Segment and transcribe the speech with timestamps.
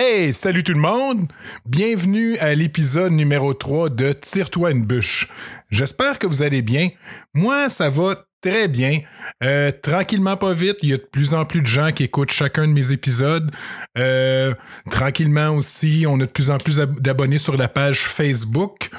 [0.00, 1.26] Hey, salut tout le monde!
[1.66, 5.28] Bienvenue à l'épisode numéro 3 de Tire-toi une bûche.
[5.72, 6.90] J'espère que vous allez bien.
[7.34, 9.00] Moi, ça va très bien.
[9.42, 12.30] Euh, tranquillement, pas vite, il y a de plus en plus de gens qui écoutent
[12.30, 13.50] chacun de mes épisodes.
[13.98, 14.54] Euh,
[14.88, 18.90] tranquillement aussi, on a de plus en plus d'abonnés sur la page Facebook.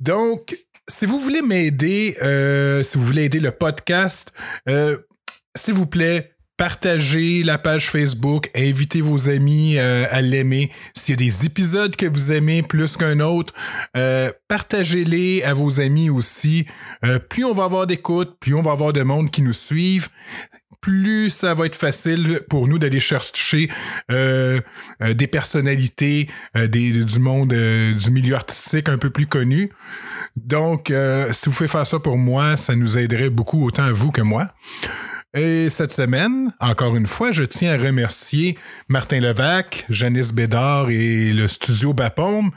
[0.00, 0.58] Donc,
[0.88, 4.32] si vous voulez m'aider, euh, si vous voulez aider le podcast,
[5.54, 10.70] s'il vous plaît, partagez la page Facebook, invitez vos amis euh, à l'aimer.
[10.94, 13.52] S'il y a des épisodes que vous aimez plus qu'un autre,
[13.96, 16.66] euh, partagez-les à vos amis aussi.
[17.04, 20.08] Euh, plus on va avoir d'écoute, plus on va avoir de monde qui nous suivent,
[20.80, 23.70] plus ça va être facile pour nous d'aller chercher
[24.08, 29.70] des personnalités du monde du milieu artistique un peu plus connu.
[30.34, 30.92] Donc,
[31.30, 34.22] si vous faites faire ça pour moi, ça nous aiderait beaucoup autant à vous que
[34.22, 34.48] moi.
[35.34, 41.32] Et cette semaine, encore une fois, je tiens à remercier Martin Levac, Janice Bédard et
[41.32, 42.50] le studio Bapaume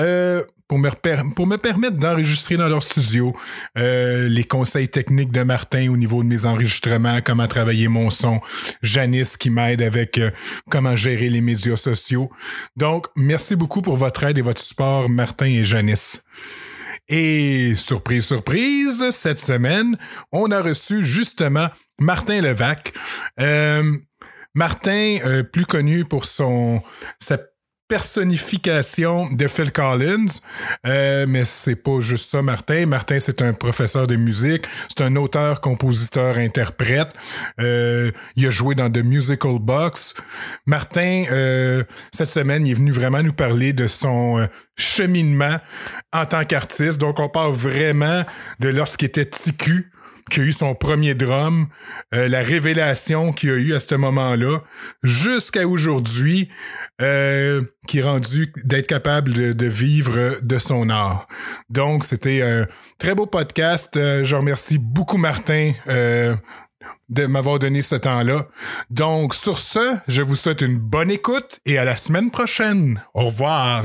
[0.00, 3.36] euh, pour, me permettre d'enregistrer dans leur studio
[3.78, 8.40] euh, les conseils techniques de Martin au niveau de mes enregistrements, comment travailler mon son,
[8.82, 10.32] Janice qui m'aide avec euh,
[10.70, 12.30] comment gérer les médias sociaux.
[12.76, 16.24] Donc, merci beaucoup pour votre aide et votre support, Martin et Janice.
[17.08, 19.96] Et surprise, surprise, cette semaine,
[20.32, 21.68] on a reçu justement
[21.98, 22.92] Martin Levac.
[23.40, 23.96] Euh,
[24.54, 26.82] Martin, euh, plus connu pour son
[27.18, 27.38] sa
[27.88, 30.26] personnification de Phil Collins,
[30.86, 32.84] euh, mais c'est pas juste ça, Martin.
[32.84, 37.14] Martin, c'est un professeur de musique, c'est un auteur, compositeur, interprète.
[37.58, 40.16] il a joué dans The Musical Box.
[40.66, 41.24] Martin,
[42.12, 45.56] cette semaine, il est venu vraiment nous parler de son cheminement
[46.12, 47.00] en tant qu'artiste.
[47.00, 48.22] Donc, on parle vraiment
[48.60, 49.90] de lorsqu'il était TQ
[50.28, 51.68] qui a eu son premier drum,
[52.14, 54.60] euh, la révélation qu'il a eu à ce moment-là,
[55.02, 56.48] jusqu'à aujourd'hui,
[57.00, 61.26] euh, qui est rendu d'être capable de, vivre de son art.
[61.70, 62.66] Donc, c'était un
[62.98, 63.96] très beau podcast.
[63.96, 65.72] Euh, je remercie beaucoup Martin
[67.08, 68.48] de m'avoir donné ce temps-là.
[68.90, 73.02] Donc, sur ce, je vous souhaite une bonne écoute et à la semaine prochaine.
[73.14, 73.84] Au revoir.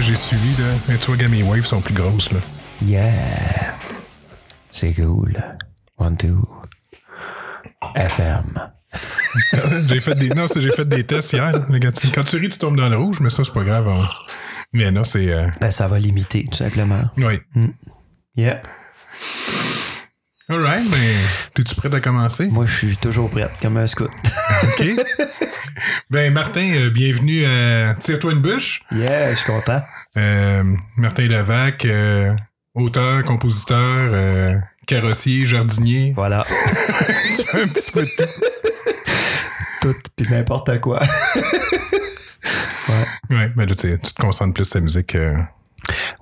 [0.00, 0.94] J'ai suivi, là.
[0.94, 2.40] Et toi, mes waves sont plus grosses, là.
[2.84, 3.12] Yeah.
[4.70, 5.34] C'est cool.
[5.98, 6.46] One, two.
[7.94, 8.70] FM.
[9.88, 10.28] j'ai fait des.
[10.30, 11.52] Non, j'ai fait des tests hier.
[12.14, 13.88] Quand tu ris, tu tombes dans le rouge, mais ça, c'est pas grave.
[13.88, 14.04] Hein.
[14.72, 15.32] Mais non, c'est.
[15.32, 17.02] Euh, ben, ça va limiter, tout simplement.
[17.18, 17.38] Oui.
[17.54, 17.68] Mm.
[18.36, 18.62] Yeah.
[20.48, 21.16] Alright, ben,
[21.58, 22.46] es-tu prêt à commencer?
[22.46, 24.10] Moi, je suis toujours prêt, comme un scout.
[24.62, 24.86] OK.
[26.08, 28.80] Ben, Martin, euh, bienvenue à Tire-toi une bûche.
[28.92, 29.82] Yeah, je suis content.
[30.16, 30.62] Euh,
[30.96, 32.34] Martin Levac, euh,
[32.74, 36.12] auteur, compositeur, carrossier, jardinier.
[36.14, 36.44] Voilà.
[37.24, 38.24] C'est un petit peu de tout.
[39.82, 41.00] Tout, puis n'importe quoi.
[42.88, 43.06] ouais.
[43.30, 45.16] Ouais, ben là, tu te concentres plus sur la musique.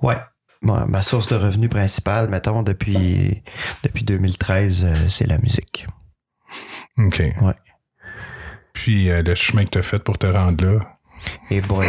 [0.01, 0.17] Ouais.
[0.65, 3.43] Ma source de revenus principale, mettons, depuis,
[3.83, 5.87] depuis 2013, c'est la musique.
[6.97, 7.19] OK.
[7.41, 7.53] Ouais.
[8.73, 10.79] Puis euh, le chemin que tu as fait pour te rendre là.
[11.49, 11.85] Et bon, euh,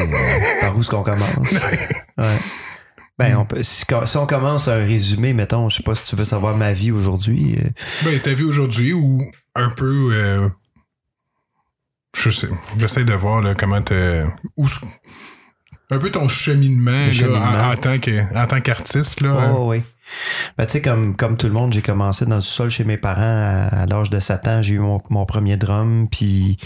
[0.60, 1.52] par où est-ce qu'on commence?
[2.18, 2.36] ouais.
[3.18, 3.84] Ben, on peut, si,
[4.16, 7.56] on commence un résumé, mettons, je sais pas si tu veux savoir ma vie aujourd'hui.
[7.58, 7.68] Euh.
[8.04, 9.22] Ben, ta vie aujourd'hui ou
[9.54, 10.50] un peu.
[12.16, 12.48] je sais.
[12.78, 14.24] J'essaie de voir là, comment te.
[15.90, 19.20] Un peu ton cheminement, là, en, tant en tant qu'artiste.
[19.20, 19.52] Là.
[19.54, 19.82] Oh, oui.
[20.56, 22.96] Ben, tu sais, comme, comme tout le monde, j'ai commencé dans le sol chez mes
[22.96, 24.62] parents à, l'âge de 7 ans.
[24.62, 26.56] J'ai eu mon, premier drum, puis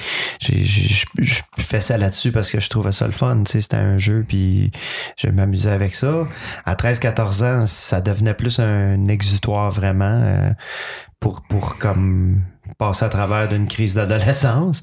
[0.40, 3.42] je fais ça là-dessus parce que je trouvais ça le fun.
[3.44, 4.70] Tu sais, c'était un jeu, puis
[5.16, 6.26] je m'amusais avec ça.
[6.64, 10.50] À 13-14 ans, ça devenait plus un exutoire vraiment euh,
[11.18, 12.42] pour, pour comme
[12.78, 14.80] passer à travers d'une crise d'adolescence.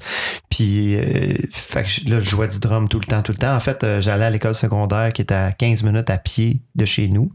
[0.50, 3.54] Puis, euh, fait que là, je jouais du drum tout le temps, tout le temps.
[3.54, 6.84] En fait, euh, j'allais à l'école secondaire qui était à 15 minutes à pied de
[6.84, 7.32] chez nous.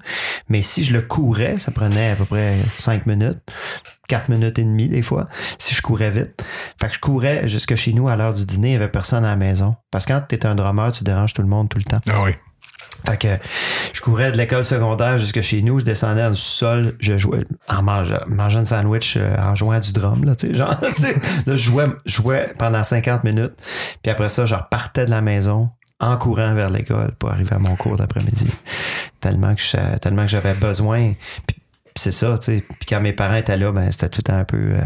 [0.49, 3.39] Mais si je le courais, ça prenait à peu près 5 minutes.
[4.09, 6.43] 4 minutes et demie des fois, si je courais vite.
[6.79, 9.23] Fait que je courais jusque chez nous à l'heure du dîner, il n'y avait personne
[9.23, 9.75] à la maison.
[9.91, 12.01] Parce que quand tu es un drummer, tu déranges tout le monde tout le temps.
[12.09, 12.31] Ah oui.
[13.05, 13.27] Fait que
[13.93, 17.43] je courais de l'école secondaire jusque chez nous, je descendais dans le sol, je jouais
[17.67, 20.75] en mangeant, mangeant un sandwich euh, en jouant du drum là, tu sais, genre
[21.45, 23.53] là je jouais, jouais pendant 50 minutes,
[24.01, 25.69] puis après ça je repartais de la maison
[25.99, 28.47] en courant vers l'école pour arriver à mon cours d'après-midi.
[29.21, 31.13] Tellement que tellement que j'avais besoin
[31.95, 32.63] c'est ça, tu sais.
[32.79, 34.81] Puis quand mes parents étaient là, ben c'était tout un peu euh,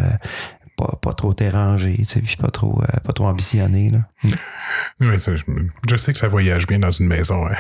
[0.78, 4.00] pas, pas trop dérangé, tu sais, puis pas trop, euh, pas trop ambitionné, là.
[5.20, 5.44] Ça, je,
[5.90, 7.46] je sais que ça voyage bien dans une maison.
[7.48, 7.56] hein.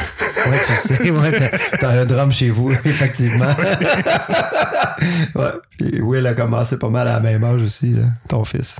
[0.50, 1.50] Ouais, tu sais, ouais,
[1.80, 3.54] t'as- un drum chez vous, effectivement.
[5.36, 5.52] ouais.
[5.78, 8.78] Puis Will a commencé pas mal à la même âge aussi, là, ton fils.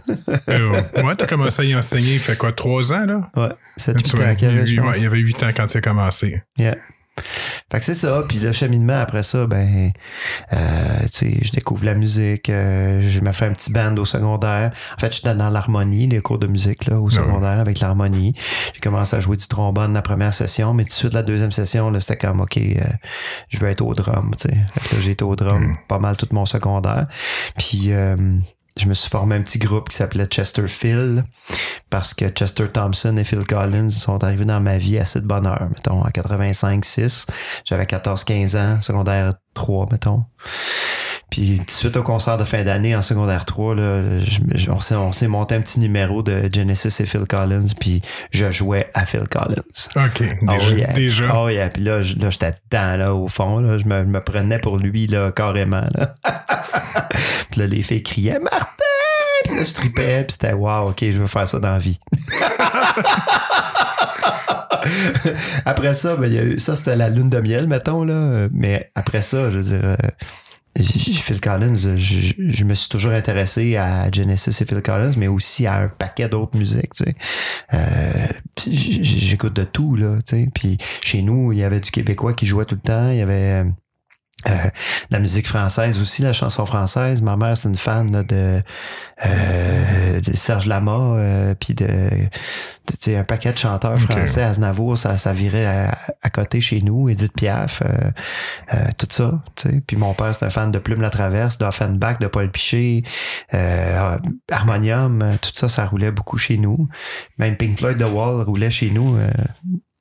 [0.50, 0.72] Euh,
[1.04, 3.30] ouais, t'as commencé à y enseigner, il fait quoi, trois ans, là?
[3.36, 4.36] Ouais, 7 Tu 8 vois, ans
[4.96, 6.42] il, il avait huit ans quand il a commencé.
[6.58, 6.76] Yeah.
[7.72, 8.24] Fait que c'est ça.
[8.28, 9.92] Puis le cheminement après ça, ben,
[10.54, 10.58] euh,
[11.04, 12.50] tu sais, je découvre la musique.
[12.50, 14.72] euh, je me fais un petit band au secondaire.
[14.96, 18.34] En fait, j'étais dans l'harmonie, les cours de musique là, au secondaire avec l'harmonie.
[18.74, 21.52] J'ai commencé à jouer du trombone la première session, mais tout de suite la deuxième
[21.52, 22.82] session, là, c'était comme ok, euh,
[23.50, 24.34] je veux être au drum.
[24.40, 27.08] Tu sais, Fait que là, j'ai été au drum pas mal tout mon secondaire.
[27.58, 28.16] Puis euh,
[28.80, 31.24] je me suis formé un petit groupe qui s'appelait Chesterfield
[31.90, 35.46] parce que Chester Thompson et Phil Collins sont arrivés dans ma vie assez de bonne
[35.46, 37.26] heure, mettons, en 85-6.
[37.66, 40.26] J'avais 14-15 ans, secondaire 3, mettons.
[41.30, 44.72] Puis, tout de suite au concert de fin d'année, en secondaire 3, là, je- je-
[44.72, 48.02] on s'est on s'est monté un petit numéro de Genesis et Phil Collins, puis
[48.32, 49.56] je jouais à Phil Collins.
[49.98, 50.36] OK, déjà.
[50.50, 50.94] Oh yeah.
[50.94, 51.26] déjà.
[51.36, 51.70] Oh yeah.
[51.70, 53.60] Puis là, je- là, j'étais dedans, là, au fond.
[53.60, 53.78] Là.
[53.78, 55.84] Je, me, je me prenais pour lui, là, carrément.
[55.96, 56.16] Là.
[57.52, 58.64] puis là, les filles criaient Martin!
[59.46, 62.00] Puis là, je tripais, puis c'était wow, ok, je veux faire ça dans la vie.
[65.66, 68.48] après ça, ben, y a eu, ça, c'était la lune de miel, mettons, là.
[68.52, 69.98] Mais après ça, je veux dire.
[70.80, 75.28] Euh, Phil Collins, je, je- me suis toujours intéressé à Genesis et Phil Collins, mais
[75.28, 77.16] aussi à un paquet d'autres musiques, tu sais.
[77.74, 78.28] Euh,
[78.70, 80.48] j'écoute de tout, là, tu sais.
[80.54, 83.22] Puis chez nous, il y avait du québécois qui jouait tout le temps, il y
[83.22, 83.66] avait
[84.48, 84.70] euh,
[85.12, 87.22] la musique française aussi, la chanson française.
[87.22, 88.62] Ma mère, c'est une fan là, de,
[89.26, 95.18] euh, de Serge Lama, euh, puis de, de un paquet de chanteurs français, Aznavour, ça,
[95.18, 97.88] ça virait à, à côté chez nous, Edith Piaf, euh,
[98.74, 99.42] euh, tout ça.
[99.86, 103.04] Puis mon père, c'est un fan de Plume la Traverse, d'Offenbach, de Paul Piché,
[103.54, 104.18] euh,
[104.52, 106.88] Harmonium, tout ça, ça roulait beaucoup chez nous.
[107.38, 109.18] Même Pink Floyd The Wall roulait chez nous.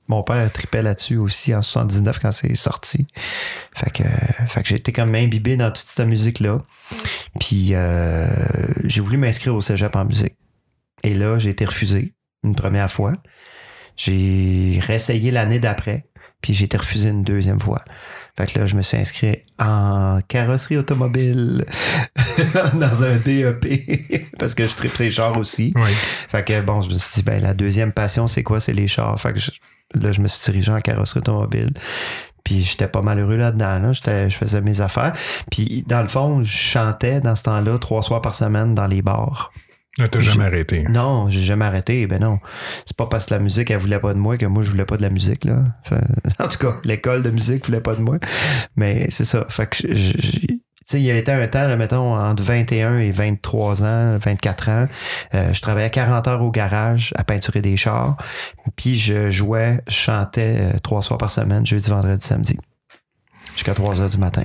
[0.08, 3.06] Mon père tripait là-dessus aussi en 79 quand c'est sorti.
[3.74, 4.02] Fait que,
[4.48, 6.58] fait que j'ai été comme imbibé dans toute cette musique-là.
[7.40, 8.26] Puis euh,
[8.84, 10.36] j'ai voulu m'inscrire au cégep en musique.
[11.02, 12.14] Et là, j'ai été refusé
[12.44, 13.12] une première fois.
[13.96, 16.06] J'ai réessayé l'année d'après,
[16.42, 17.82] puis j'ai été refusé une deuxième fois.
[18.36, 21.64] Fait que là, je me suis inscrit en carrosserie automobile
[22.74, 25.72] dans un DEP parce que je tripe ces chars aussi.
[25.74, 25.90] Oui.
[26.28, 28.60] Fait que bon, je me suis dit, ben la deuxième passion, c'est quoi?
[28.60, 29.18] C'est les chars.
[29.18, 29.50] Fait que je-
[29.94, 31.70] là, je me suis dirigé en carrosserie automobile.
[32.44, 33.78] Puis j'étais pas malheureux là-dedans.
[33.80, 33.92] Là.
[33.92, 35.12] J'étais- Je faisais mes affaires.
[35.50, 39.02] Puis dans le fond, je chantais dans ce temps-là trois soirs par semaine dans les
[39.02, 39.52] bars.
[39.98, 40.84] Là, t'as jamais arrêté?
[40.90, 42.06] Non, j'ai jamais arrêté.
[42.06, 42.38] Ben non.
[42.84, 44.84] C'est pas parce que la musique, elle voulait pas de moi que moi, je voulais
[44.84, 45.64] pas de la musique, là.
[45.84, 45.96] Fait-
[46.38, 48.18] en tout cas, l'école de musique voulait pas de moi.
[48.76, 49.46] Mais c'est ça.
[49.48, 49.88] Fait que
[50.92, 54.68] sais, il y a été un temps, là, mettons, entre 21 et 23 ans, 24
[54.68, 54.86] ans,
[55.34, 58.16] euh, je travaillais 40 heures au garage à peinturer des chars.
[58.76, 62.56] Puis je jouais, je chantais euh, trois soirs par semaine, jeudi, vendredi, samedi.
[63.54, 64.42] Jusqu'à 3 heures du matin.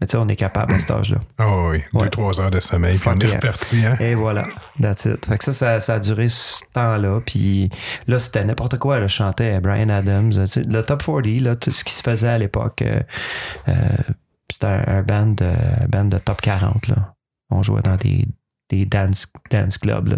[0.00, 1.18] Mais tu sais, on est capable à cet âge-là.
[1.38, 2.02] Ah oui, Ouais.
[2.04, 3.96] deux, trois heures de sommeil, puis on est reparti, hein?
[4.00, 4.44] Et voilà,
[4.82, 5.24] that's it.
[5.26, 7.20] Fait que ça, ça, ça a duré ce temps-là.
[7.24, 7.70] Puis
[8.08, 8.98] là, c'était n'importe quoi.
[8.98, 10.32] Là, je chantais Brian Adams.
[10.56, 13.00] Le top 40, là, tout ce qui se faisait à l'époque, euh,
[13.68, 13.72] euh,
[14.54, 16.88] c'était un, un band, de, un band de top 40.
[16.88, 17.14] Là.
[17.50, 18.26] On jouait dans des,
[18.70, 20.08] des dance, dance clubs.
[20.08, 20.16] Là,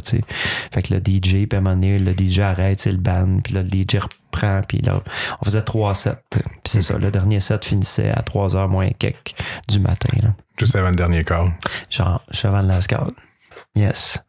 [0.73, 3.40] fait que le DJ, puis à un moment donné, le DJ arrête, c'est le band.
[3.43, 4.62] Puis là, le DJ reprend.
[4.66, 5.02] Puis là,
[5.40, 6.19] on faisait trois sets.
[6.31, 9.35] Puis c'est ça, le dernier set finissait à 3 heures moins quelques
[9.69, 10.16] du matin.
[10.23, 10.35] Là.
[10.59, 11.49] Juste avant le dernier quart.
[11.90, 13.12] Genre, cheval Lascaux.
[13.75, 14.23] Yes.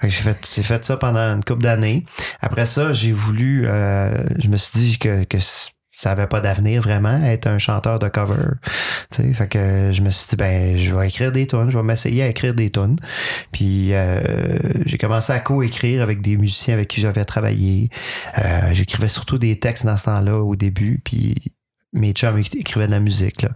[0.00, 2.04] Fait que j'ai fait, j'ai fait ça pendant une couple d'années.
[2.40, 5.38] Après ça, j'ai voulu, euh, je me suis dit que, que
[5.98, 8.36] ça avait pas d'avenir vraiment, être un chanteur de cover.
[9.10, 11.76] Tu sais, fait que je me suis dit, ben, je vais écrire des tunes, je
[11.76, 12.94] vais m'essayer à écrire des tunes.
[13.50, 14.20] Puis euh,
[14.86, 17.90] j'ai commencé à co-écrire avec des musiciens avec qui j'avais travaillé.
[18.38, 21.34] Euh, J'écrivais surtout des textes dans ce temps-là au début, puis
[21.92, 23.42] mes chums écrivaient de la musique.
[23.42, 23.50] Là.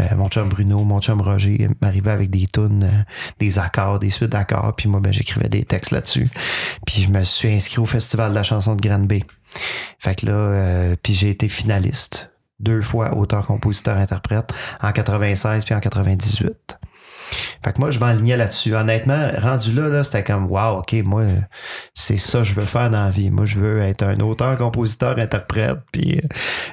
[0.00, 3.02] Euh, mon chum Bruno, mon chum Roger m'arrivait avec des tunes, euh,
[3.38, 6.28] des accords, des suites d'accords, puis moi, ben, j'écrivais des textes là-dessus.
[6.86, 9.24] Puis je me suis inscrit au Festival de la chanson de Grande Bay.
[9.98, 12.30] Fait que là, euh, puis j'ai été finaliste.
[12.60, 14.52] Deux fois auteur, compositeur, interprète,
[14.82, 16.77] en 96 puis en 98.
[17.64, 18.74] Fait que moi, je m'alignais là-dessus.
[18.74, 21.24] Honnêtement, rendu là, là c'était comme, wow, OK, moi,
[21.94, 23.30] c'est ça que je veux faire dans la vie.
[23.30, 26.28] Moi, je veux être un auteur, compositeur, interprète, puis euh,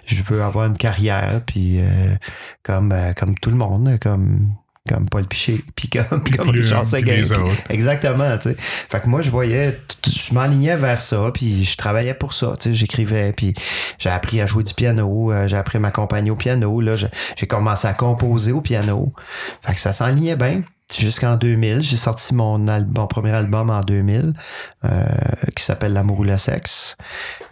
[0.06, 2.16] je veux avoir une carrière, puis euh,
[2.64, 4.56] comme, euh, comme tout le monde, comme
[4.88, 7.14] comme Paul Piché, puis comme, comme plus- Richard puis Seguin.
[7.16, 7.52] puis-.
[7.70, 8.56] Exactement, tu sais.
[8.60, 12.70] Fait que moi, je voyais, je m'alignais vers ça, puis je travaillais pour ça, tu
[12.70, 12.74] sais.
[12.76, 13.54] J'écrivais, puis
[13.98, 16.82] j'ai appris à jouer du piano, euh, j'ai appris à m'accompagner au piano.
[16.82, 19.12] Là, j'ai commencé à composer au piano.
[19.66, 20.62] Fait que ça s'enlignait bien.
[20.98, 24.34] Jusqu'en 2000, j'ai sorti mon, album, mon premier album en 2000,
[24.86, 25.04] euh,
[25.56, 26.96] qui s'appelle L'amour ou le sexe.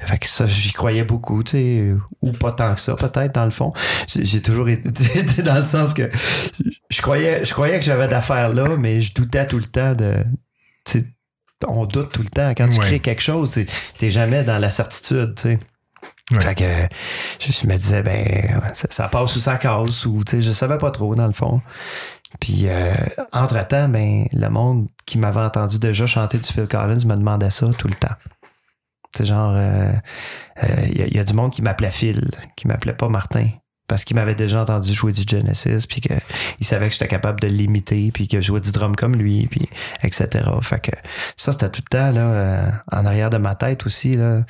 [0.05, 3.45] Fait que ça, j'y croyais beaucoup, tu sais, ou pas tant que ça, peut-être, dans
[3.45, 3.73] le fond.
[4.07, 6.09] J'ai toujours été, dans le sens que
[6.89, 10.13] je croyais, je croyais que j'avais d'affaires là, mais je doutais tout le temps de,
[11.67, 12.51] on doute tout le temps.
[12.55, 12.85] Quand tu Ouais.
[12.85, 15.59] crées quelque chose, t'es- t'es jamais dans la certitude, tu sais.
[16.31, 16.39] Ouais.
[16.41, 16.63] Fait que
[17.51, 20.77] je me disais, ben, ça, ça passe ou ça casse, ou, tu sais, je savais
[20.77, 21.61] pas trop, dans le fond.
[22.39, 22.93] Puis, euh,
[23.31, 27.67] entre-temps, ben, le monde qui m'avait entendu déjà chanter du Phil Collins me demandait ça
[27.77, 28.15] tout le temps.
[29.15, 33.09] C'est genre, il y, a- y a du monde qui m'appelait Phil, qui m'appelait pas
[33.09, 33.47] Martin.
[33.87, 37.47] Parce qu'il m'avait déjà entendu jouer du Genesis, puis qu'il savait que j'étais capable de
[37.47, 39.69] l'imiter, puis que je jouais du drum comme lui, puis
[40.01, 40.29] etc.
[40.61, 40.91] Fait que
[41.37, 44.15] ça, c'était tout le temps là, euh, en arrière de ma tête aussi.
[44.15, 44.41] Là.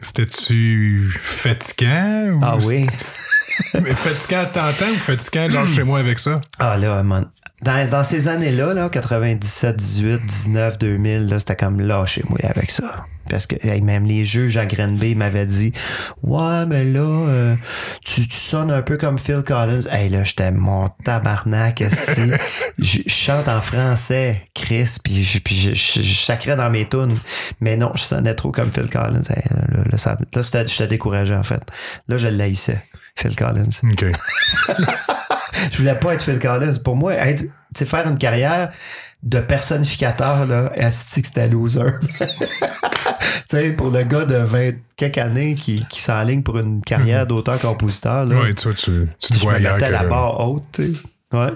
[0.00, 2.30] C'était-tu fatigant?
[2.32, 2.86] Ou ah oui.
[3.74, 6.40] Mais fatigant à t'entendre ou fatigant, genre chez moi avec ça?
[6.58, 7.26] Ah là, man.
[7.62, 13.04] Dans, dans ces années-là, là, 97, 18, 19, 2000, là, c'était comme lâchez-moi avec ça.
[13.28, 15.72] Parce que hey, même les juges à Granby m'avaient dit
[16.22, 17.56] Ouais, mais là, euh,
[18.04, 19.86] tu, tu sonnes un peu comme Phil Collins.
[19.90, 22.32] Hey là, j'étais mon tabarnak, esti.
[22.78, 26.88] Je je chante en français, Chris, puis je, puis je, je, je sacrais dans mes
[26.88, 27.18] tunes.
[27.60, 29.22] Mais non, je sonnais trop comme Phil Collins.
[29.28, 31.60] Hey, là, là, là, j'étais découragé, en fait.
[32.06, 32.80] Là, je l'haïssais,
[33.18, 33.80] Phil Collins.
[33.82, 34.04] OK.
[35.72, 36.78] Je voulais pas être Phil Collins.
[36.84, 38.70] Pour moi, être, tu sais, faire une carrière
[39.22, 41.80] de personnificateur, là, asti que c'était loser.
[42.20, 42.28] tu
[43.48, 48.24] sais, pour le gars de 20 quelques années qui, qui s'enligne pour une carrière d'auteur-compositeur,
[48.26, 50.48] là, Ouais, tu vois, tu, tu te je vois me ailleurs mettais que la barre
[50.48, 51.00] haute, tu sais.
[51.36, 51.50] Ouais.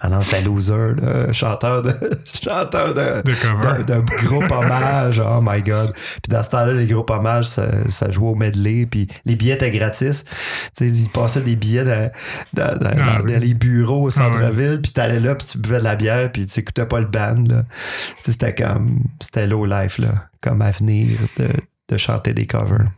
[0.00, 1.92] Ah non, c'était loser, là, chanteur de
[2.44, 5.20] chanteur de, De de, de groupe hommage.
[5.24, 5.92] Oh my god.
[5.94, 9.54] Puis dans ce temps-là, les groupes hommages, ça, ça jouait au medley, puis les billets
[9.54, 10.24] étaient gratis.
[10.24, 10.30] Tu
[10.72, 12.10] sais, ils passaient des billets dans,
[12.52, 13.38] dans, dans- Ah dans oui.
[13.40, 16.46] les bureaux au Ah centre-ville, puis t'allais là, puis tu buvais de la bière, puis
[16.46, 17.62] tu écoutais pas le band, là.
[18.18, 21.48] Tu sais, c'était comme, c'était low life, là, comme avenir de,
[21.88, 22.88] de chanter des covers.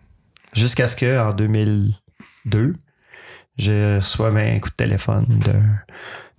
[0.55, 2.75] Jusqu'à ce que, en 2002,
[3.59, 5.79] je reçois un coup de téléphone d'un,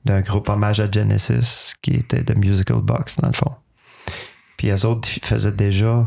[0.06, 3.52] d'un groupe hommage à Genesis qui était de Musical Box, dans le fond.
[4.58, 6.06] Puis eux autres faisaient déjà.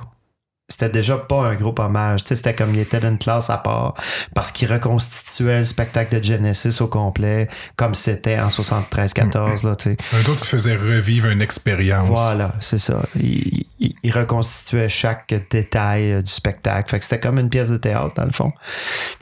[0.70, 2.24] C'était déjà pas un groupe hommage.
[2.24, 3.94] Tu sais, c'était comme ils étaient d'une classe à part
[4.34, 9.64] parce qu'ils reconstituaient le spectacle de Genesis au complet, comme c'était en 73-14.
[9.66, 9.96] Là, tu sais.
[10.12, 12.06] Eux autres, ils faisaient revivre une expérience.
[12.08, 13.00] Voilà, c'est ça.
[13.16, 16.90] Ils, ils- ils reconstituaient chaque détail euh, du spectacle.
[16.90, 18.52] Fait que c'était comme une pièce de théâtre, dans le fond.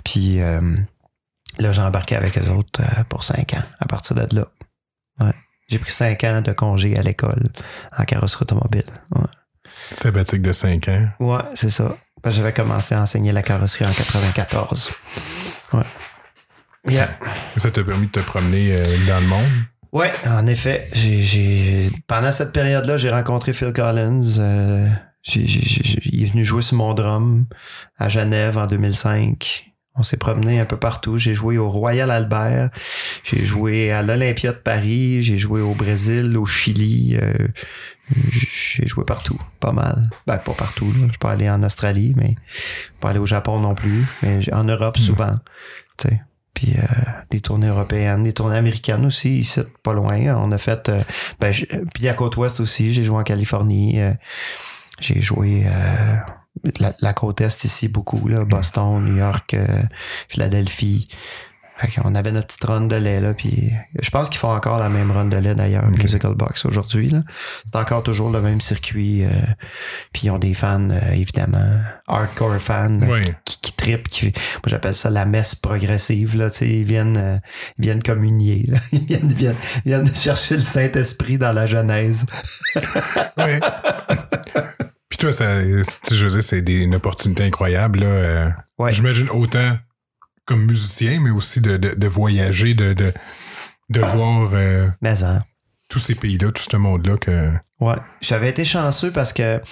[0.04, 0.60] Puis euh,
[1.58, 4.46] là, j'ai embarqué avec eux autres euh, pour cinq ans, à partir de là.
[5.20, 5.32] Ouais.
[5.68, 7.42] J'ai pris cinq ans de congé à l'école
[7.98, 8.84] en carrosserie automobile.
[9.14, 9.22] Ouais,
[9.92, 11.08] Sabbatique de 5 ans.
[11.20, 11.96] ouais c'est ça.
[12.22, 14.90] Que J'avais commencé à enseigner la carrosserie en 94.
[15.74, 15.82] Ouais.
[16.88, 17.18] Yeah.
[17.56, 19.50] Ça t'a permis de te promener euh, dans le monde?
[19.92, 20.88] Ouais, en effet.
[20.92, 24.38] J'ai, j'ai- Pendant cette période-là, j'ai rencontré Phil Collins.
[24.38, 24.88] euh,
[25.34, 27.46] il est venu jouer sur mon drum
[27.98, 29.66] à Genève en 2005.
[29.98, 31.16] On s'est promené un peu partout.
[31.16, 32.70] J'ai joué au Royal Albert.
[33.24, 35.22] J'ai joué à l'Olympia de Paris.
[35.22, 37.16] J'ai joué au Brésil, au Chili.
[37.20, 37.32] euh,
[38.10, 39.96] j'ai joué partout, pas mal.
[40.26, 40.92] Ben, pas partout.
[40.92, 41.06] Là.
[41.06, 42.34] Je suis pas allé en Australie, mais
[43.00, 44.04] pas allé au Japon non plus.
[44.22, 45.34] Mais en Europe, souvent.
[45.98, 46.20] Tu sais.
[46.54, 46.82] Puis euh,
[47.30, 50.36] des tournées européennes, des tournées américaines aussi, ici, pas loin.
[50.36, 50.88] On a fait...
[50.88, 51.02] euh,
[51.40, 51.52] ben,
[51.94, 54.00] puis à Côte-Ouest aussi, j'ai joué en Californie.
[54.00, 54.12] euh,
[55.00, 55.66] j'ai joué...
[56.80, 59.82] la, la côte Est ici beaucoup, là, Boston, New York, euh,
[60.28, 61.08] Philadelphie.
[61.78, 63.70] Fait qu'on avait notre petite run de lait, là, puis
[64.00, 66.02] je pense qu'ils font encore la même run de lait, d'ailleurs, Ok.
[66.04, 67.20] Musical Box, aujourd'hui, là.
[67.66, 69.28] C'est encore toujours le même circuit, euh,
[70.10, 73.34] puis ils ont des fans, euh, évidemment, hardcore fans, euh, Ouais.
[73.44, 74.32] qui, qui trippent, qui, moi
[74.68, 77.36] j'appelle ça la messe progressive, là, tu sais, ils viennent, euh,
[77.78, 78.78] ils viennent communier, là.
[78.92, 82.24] Ils viennent, ils viennent, ils viennent chercher le Saint-Esprit dans la Genèse.
[83.36, 83.60] Ouais.
[85.16, 88.00] Puis toi, ça, je veux dire, c'est une opportunité incroyable.
[88.00, 88.92] Là, euh, Ouais.
[88.92, 89.78] J'imagine autant
[90.44, 93.14] comme musicien, mais aussi de, de, de voyager, de, de,
[93.88, 95.42] de voir euh, Mais hein.
[95.88, 97.16] tous ces pays-là, tout ce monde-là.
[97.16, 99.62] que Ouais, j'avais été chanceux parce que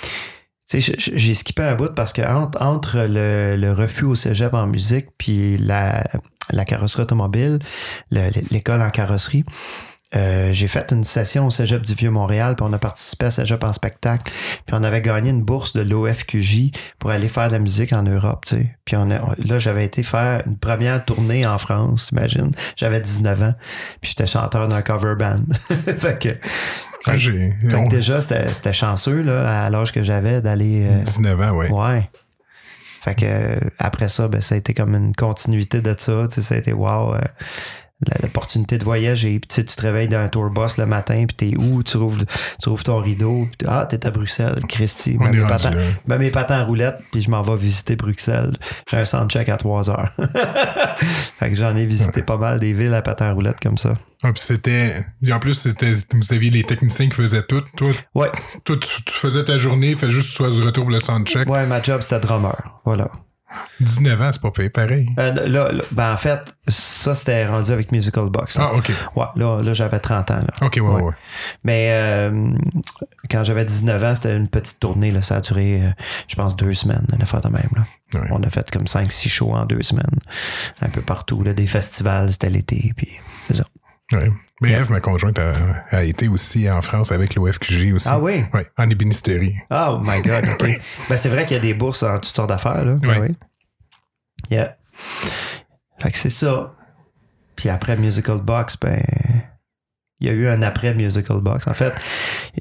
[0.72, 5.08] j'ai skippé un bout parce que entre, entre le, le refus au cégep en musique
[5.18, 6.02] puis la,
[6.50, 7.58] la carrosserie automobile,
[8.10, 9.44] le- l'école en carrosserie,
[10.16, 13.62] euh, j'ai fait une session au Cégep du Vieux-Montréal, puis on a participé à Cégep
[13.64, 14.32] en spectacle,
[14.66, 18.02] puis on avait gagné une bourse de l'OFQJ pour aller faire de la musique en
[18.02, 18.76] Europe, tu sais.
[18.84, 22.52] Puis on a- là, j'avais été faire une première tournée en France, t'imagines.
[22.76, 23.54] J'avais 19 ans,
[24.00, 25.36] puis j'étais chanteur d'un cover band.
[25.98, 26.28] fait que,
[27.06, 30.86] Ah, fait que déjà, c'était chanceux, là, à l'âge que j'avais, d'aller...
[30.90, 31.70] euh, 19 ans, ouais.
[31.70, 32.10] Ouais.
[33.02, 36.26] Fait que euh, après ça, ben, ça a été comme une continuité de ça.
[36.28, 37.14] Tu sais, ça a été wow.
[37.16, 37.18] euh,
[38.22, 41.36] L'opportunité de voyager, puis tu sais, tu te réveilles d'un tour bus le matin, puis
[41.36, 41.82] t'es où?
[41.82, 42.22] Tu rouvres,
[42.60, 45.16] tu rouvres ton rideau, puis ah, t'es à Bruxelles, Christy.
[45.18, 45.70] Mes patins,
[46.06, 48.56] mes patins en roulette, puis je m'en vais visiter Bruxelles.
[48.90, 50.10] J'ai un soundcheck à 3 heures.
[51.38, 53.96] fait que j'en ai visité pas mal des villes à patins en roulette comme ça.
[54.22, 55.06] Ah, puis c'était.
[55.32, 55.94] En plus, c'était.
[56.12, 57.62] Vous aviez les techniciens qui faisaient tout.
[57.76, 58.30] Toi, Ouais,
[58.64, 61.00] toi tu, tu faisais ta journée, fais juste que tu sois de retour pour le
[61.00, 61.48] soundcheck.
[61.48, 62.80] ouais, ma job c'était drummer.
[62.84, 63.08] Voilà.
[63.80, 65.08] 19 ans, c'est pas payé pareil.
[65.18, 68.56] Euh, là, là, ben en fait, ça c'était rendu avec Musical Box.
[68.58, 68.70] là.
[68.72, 68.90] Ah, ok.
[69.16, 70.34] Ouais, là, là j'avais 30 ans.
[70.36, 70.66] Là.
[70.66, 71.02] Ok, ouais, ouais.
[71.02, 71.12] ouais.
[71.64, 72.50] Mais euh,
[73.30, 75.10] quand j'avais 19 ans, c'était une petite tournée.
[75.10, 75.90] Là, ça a duré, euh,
[76.28, 77.70] je pense, deux semaines, une affaire de même.
[77.74, 77.82] Là.
[78.20, 78.28] Ouais.
[78.30, 80.18] On a fait comme 5-6 shows en deux semaines.
[80.80, 81.42] Un peu partout.
[81.42, 82.92] Là, des festivals, c'était l'été.
[82.96, 83.18] Puis
[84.14, 84.30] Ouais.
[84.60, 85.52] Mais ma conjointe, a,
[85.90, 88.08] a été aussi en France avec l'OFQJ aussi.
[88.10, 88.44] Ah oui?
[88.54, 89.56] Oui, en ébénisterie.
[89.70, 90.80] Oh my God, OK.
[91.08, 92.84] ben, c'est vrai qu'il y a des bourses en sortes d'affaires.
[92.84, 92.94] Là.
[92.94, 93.18] Ouais.
[93.20, 93.34] oui.
[94.50, 94.76] Yeah.
[95.98, 96.74] Fait que c'est ça.
[97.56, 99.00] Puis après Musical Box, ben...
[100.20, 101.66] Il y a eu un après Musical Box.
[101.66, 101.92] En fait,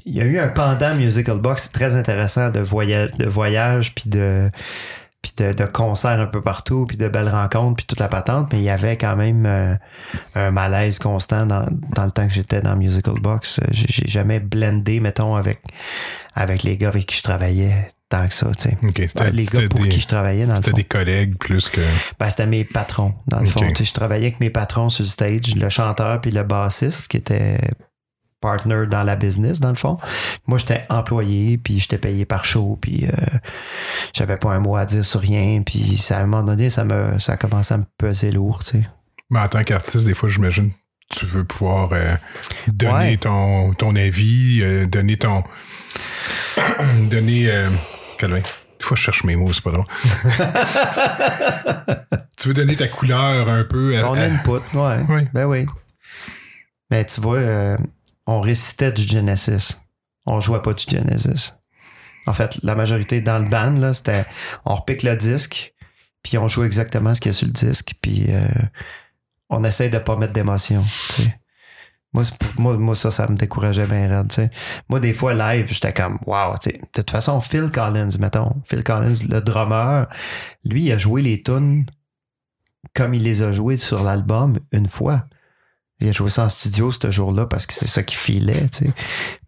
[0.04, 4.10] il y a eu un pendant Musical Box très intéressant de voyage, de voyage puis
[4.10, 4.50] de
[5.24, 8.52] puis de, de concerts un peu partout, puis de belles rencontres, puis toute la patente,
[8.52, 9.74] mais il y avait quand même euh,
[10.34, 11.66] un malaise constant dans,
[11.96, 13.58] dans le temps que j'étais dans Musical Box.
[13.70, 15.62] J'ai jamais blendé, mettons, avec,
[16.34, 18.76] avec les gars avec qui je travaillais tant que ça, tu sais.
[18.82, 20.76] Ok, c'était les gars c'était pour des, qui je travaillais, dans le c'était fond.
[20.76, 21.80] des collègues plus que.
[22.20, 23.60] Ben, c'était mes patrons, dans le fond.
[23.60, 27.08] Tu sais, je travaillais avec mes patrons sur le stage, le chanteur puis le bassiste
[27.08, 27.70] qui était
[28.44, 29.98] partner dans la business, dans le fond.
[30.46, 33.38] Moi, j'étais employé, puis j'étais payé par show, puis euh,
[34.14, 36.84] j'avais pas un mot à dire sur rien, puis ça, à un moment donné, ça,
[36.84, 38.88] me, ça a commencé à me peser lourd, tu sais.
[39.30, 40.70] Mais en tant qu'artiste, des fois, j'imagine,
[41.10, 42.14] tu veux pouvoir euh,
[42.68, 43.16] donner Ouais.
[43.16, 45.42] ton, ton avis, euh, donner ton.
[47.10, 47.50] donner.
[48.18, 48.38] Calvin.
[48.40, 49.86] Des fois, je cherche mes mots, c'est pas drôle.
[52.36, 53.96] tu veux donner ta couleur un peu.
[53.96, 54.96] à- Ton input, ouais.
[55.08, 55.22] Oui.
[55.32, 55.66] Ben oui.
[56.90, 57.76] Mais tu vois,
[58.26, 59.76] on récitait du Genesis.
[60.26, 61.52] On jouait pas du Genesis.
[62.26, 64.24] En fait, la majorité dans le band, là, c'était
[64.64, 65.74] on repique le disque,
[66.22, 68.48] puis on joue exactement ce qu'il y a sur le disque, puis euh,
[69.50, 70.82] on essaie de pas mettre d'émotion.
[72.14, 72.22] Moi,
[72.58, 74.28] moi, moi, ça, ça me décourageait bien raide.
[74.28, 74.50] tu sais.
[74.88, 76.78] Moi, des fois, live, j'étais comme Wow, tu sais.
[76.78, 78.62] De toute façon, Phil Collins, mettons.
[78.66, 80.06] Phil Collins, le drummer,
[80.64, 81.86] lui, il a joué les tunes
[82.94, 85.24] comme il les a joués sur l'album une fois.
[86.00, 88.86] Il a joué ça en studio ce jour-là parce que c'est ça qu'il filait, tu
[88.86, 88.90] sais.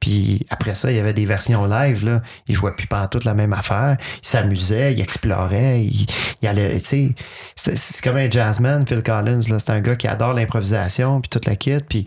[0.00, 2.22] Puis après ça, il y avait des versions live, là.
[2.46, 3.96] Il jouait plus toute la même affaire.
[4.22, 6.06] Il s'amusait, il explorait, il,
[6.42, 7.14] il allait, tu sais.
[7.74, 9.59] C'est comme un jazzman, Phil Collins, là.
[9.59, 12.04] C'est un gars qui adore l'improvisation, puis toute la kit, puis...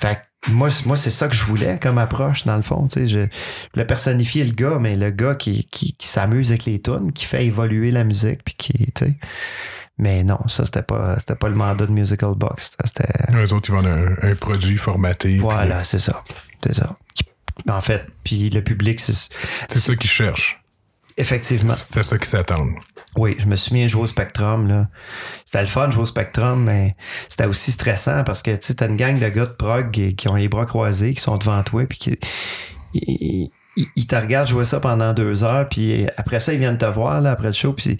[0.00, 3.06] Fait moi, moi c'est ça que je voulais comme approche, dans le fond, tu sais.
[3.06, 3.28] Je
[3.72, 7.24] voulais personnifier le gars, mais le gars qui, qui, qui s'amuse avec les tunes, qui
[7.24, 9.16] fait évoluer la musique, puis qui, tu sais...
[9.98, 12.76] Mais non, ça, c'était pas, c'était pas le mandat de Musical Box.
[12.84, 13.08] C'était...
[13.34, 15.36] Eux autres, ils vendent un, un produit formaté.
[15.38, 16.22] Voilà, c'est ça.
[16.64, 16.96] C'est ça.
[17.68, 19.12] En fait, puis le public, c'est
[19.68, 20.60] C'est ça qu'ils cherchent.
[21.18, 21.74] effectivement.
[21.74, 22.74] C'est ça qu'ils s'attendent.
[23.16, 24.66] Oui, je me suis mis à jouer au Spectrum.
[24.66, 24.88] Là.
[25.44, 26.96] C'était le fun de jouer au Spectrum, mais
[27.28, 30.16] c'était aussi stressant parce que tu sais, t'as une gang de gars de prog qui,
[30.16, 32.18] qui ont les bras croisés, qui sont devant toi, puis qui
[32.94, 36.76] ils, ils- ils te regardent jouer ça pendant deux heures, puis après ça, ils viennent
[36.78, 37.96] te voir là, après le show, puis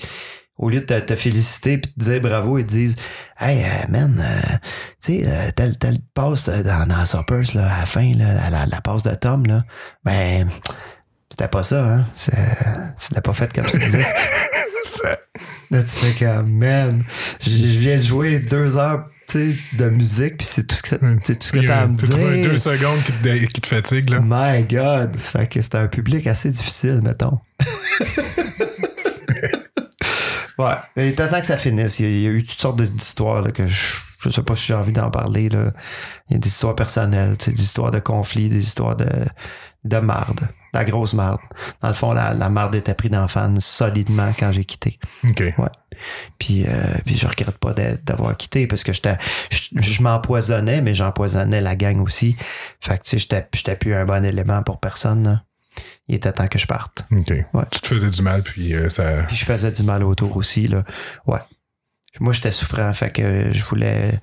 [0.59, 2.97] au lieu de te, te féliciter puis te dire bravo, ils te disent
[3.39, 4.57] Hey euh, man, euh,
[5.03, 8.51] tu sais, euh, telle, telle passe dans, dans Suppers là, à la fin, là, la,
[8.51, 9.65] la, la passe de Tom, là,
[10.05, 10.49] ben
[11.31, 12.07] c'était pas ça, hein.
[12.15, 12.33] C'est-
[12.97, 14.05] C'était pas fait comme ça disais.
[15.71, 17.03] Là, tu fais comme, man,
[17.41, 21.47] je viens de jouer deux heures de musique, puis c'est tout ce que, c'est tout
[21.47, 22.51] ce que t'as à me dire.
[22.51, 24.19] deux secondes qui te, qui te fatigue, là.
[24.23, 25.17] My God!
[25.19, 27.39] Ça fait que c'était un public assez difficile, mettons.
[30.65, 31.05] ouais.
[31.09, 31.99] Et t'attends que ça finisse.
[32.01, 34.93] Il y, a, eu toutes sortes d'histoires que je, je sais pas si j'ai envie
[34.93, 35.49] d'en parler.
[35.49, 35.73] Là.
[36.29, 39.09] Il y a des histoires personnelles, des histoires de conflits, des histoires de,
[39.85, 40.49] de marde.
[40.75, 41.39] La grosse marde.
[41.83, 44.99] Dans le fond, la, la marde était prise dans fan solidement quand j'ai quitté.
[45.25, 45.41] OK.
[45.59, 45.69] Ouais.
[46.39, 46.71] Puis, euh,
[47.05, 49.19] puis je regrette pas d'a- d'avoir quitté parce que j'étais,
[49.51, 52.37] je, je m'empoisonnais, mais j'empoisonnais la gang aussi.
[52.81, 55.25] Fait que tu sais, j'étais, j'étais plus un bon élément pour personne.
[55.25, 55.43] là.
[56.09, 57.05] Il était temps que je parte.
[57.11, 57.29] OK.
[57.31, 57.65] Ouais.
[57.71, 59.25] Tu te faisais du mal, puis euh, ça.
[59.29, 60.67] Puis je faisais du mal autour aussi.
[60.67, 60.83] Là.
[61.27, 61.41] Ouais.
[62.21, 64.21] Moi, j'étais souffrant, fait que je voulais,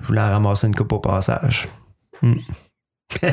[0.00, 1.68] je voulais en ramasser une coupe au passage.
[2.22, 2.34] Mm.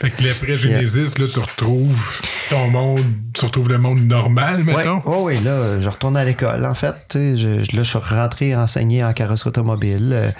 [0.00, 5.02] Fait que après Genesis, là, tu retrouves ton monde, tu retrouves le monde normal, mettons.
[5.04, 6.94] Oh oui, là, je retourne à l'école, en fait.
[7.08, 10.12] Tu sais, je, là, je suis rentré enseigner en carrosserie automobile.
[10.12, 10.30] Euh,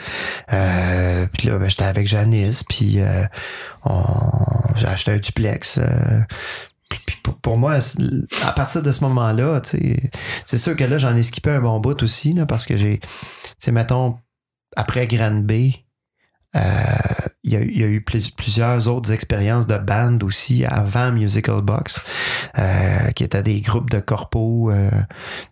[0.53, 3.25] euh, puis là, ben, j'étais avec Janice, puis euh,
[4.77, 5.79] j'ai acheté un duplex.
[5.79, 6.21] Euh,
[6.89, 7.79] puis pour, moi,
[8.43, 10.11] à partir de ce moment-là, tu sais,
[10.47, 13.01] c'est sûr que là, j'en ai skippé un bon bout aussi, là, parce que j'ai,
[13.01, 13.09] tu
[13.59, 14.19] sais, mettons,
[14.77, 15.73] après Grand B,
[16.57, 16.61] euh,
[17.49, 21.63] il, y a, il y, a, eu plusieurs autres expériences de band aussi avant Musical
[21.63, 22.03] Box,
[22.59, 24.71] euh, qui étaient des groupes de corpo.
[24.71, 24.91] Euh,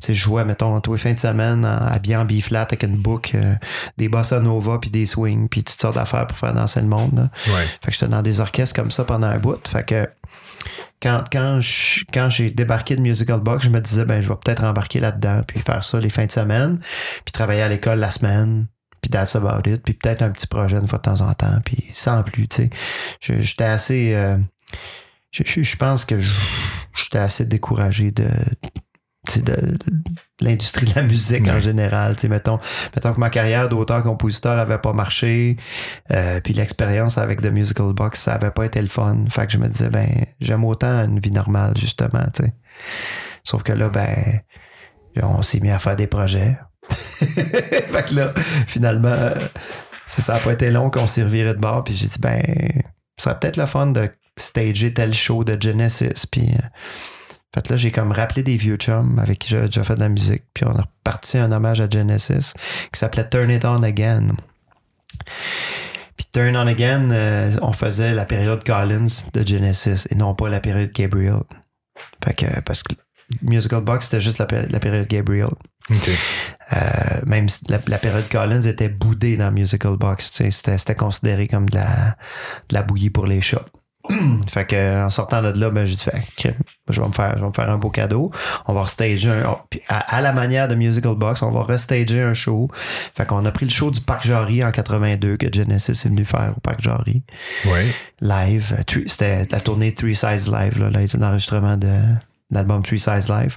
[0.02, 3.54] tu jouais, mettons, tous les fins de semaine habillé en B-flat avec une book, euh,
[3.96, 7.30] des bossa nova, puis des swings, puis toutes sortes d'affaires pour faire danser le monde.
[7.46, 7.64] Ouais.
[7.82, 9.66] Fait que j'étais dans des orchestres comme ça pendant un bout.
[9.66, 10.06] Fait que
[11.00, 11.60] quand, quand,
[12.12, 15.40] quand j'ai débarqué de Musical Box, je me disais, ben, je vais peut-être embarquer là-dedans,
[15.46, 16.78] puis faire ça les fins de semaine,
[17.24, 18.66] puis travailler à l'école la semaine,
[19.06, 21.60] puis that's about it, puis peut-être un petit projet une fois de temps en temps,
[21.64, 22.68] puis sans plus, tu
[23.20, 23.40] sais.
[23.40, 24.14] J'étais assez...
[24.14, 24.36] Euh,
[25.30, 26.20] je, je, pense que
[26.96, 28.26] j'étais assez découragé de,
[29.36, 29.78] de, de
[30.40, 32.18] l'industrie de la musique en général.
[32.18, 32.58] sais mettons,
[32.96, 35.56] mettons que ma carrière d'auteur-compositeur avait pas marché,
[36.10, 39.26] euh, puis l'expérience avec The Musical Box, ça avait pas été le fun.
[39.30, 42.54] Fait que je me disais, ben, j'aime autant une vie normale, justement, tu sais.
[43.44, 44.40] Sauf que là, ben,
[45.22, 46.58] on s'est mis à faire des projets.
[46.94, 48.32] fait que là,
[48.66, 49.16] finalement,
[50.04, 52.42] ça n'a pas été long qu'on s'est reviré de bord, puis j'ai dit, ben,
[53.16, 56.50] ça serait peut-être le fun de stager tel show de Genesis, puis...
[56.52, 56.66] Euh,
[57.56, 60.10] fait là, j'ai comme rappelé des vieux chums avec qui j'avais déjà fait de la
[60.10, 60.42] musique.
[60.52, 62.52] Puis on a reparti un hommage à Genesis
[62.92, 64.34] qui s'appelait Turn It On Again.
[66.18, 70.50] Puis Turn On Again, euh, on faisait la période Collins de Genesis et non pas
[70.50, 71.44] la période Gabriel.
[72.22, 72.92] Fait que, parce que
[73.42, 75.50] Musical Box, c'était juste la, la, période Gabriel.
[75.90, 76.76] Euh,
[77.26, 80.30] même la, la, période Collins était boudée dans Musical Box.
[80.50, 82.16] C'était considéré comme de la,
[82.68, 83.66] de la bouillie pour les chats.
[84.48, 86.54] fait que en sortant de là, ben j'ai dit fait,
[86.90, 88.30] je vais me faire, je vais me faire un beau cadeau.
[88.66, 89.56] On va restager un,
[89.88, 92.68] à, la manière de Musical Box, on va restager un show.
[92.72, 96.24] Fait qu'on a pris le show du Parc Jarry en 82 que Genesis est venu
[96.24, 97.22] faire au Parc Jarry.
[97.66, 97.86] Ouais.
[98.20, 98.76] Live.
[99.06, 101.90] C'était la tournée Three Size Live, là, l'enregistrement de
[102.50, 103.56] l'album Three Size Live.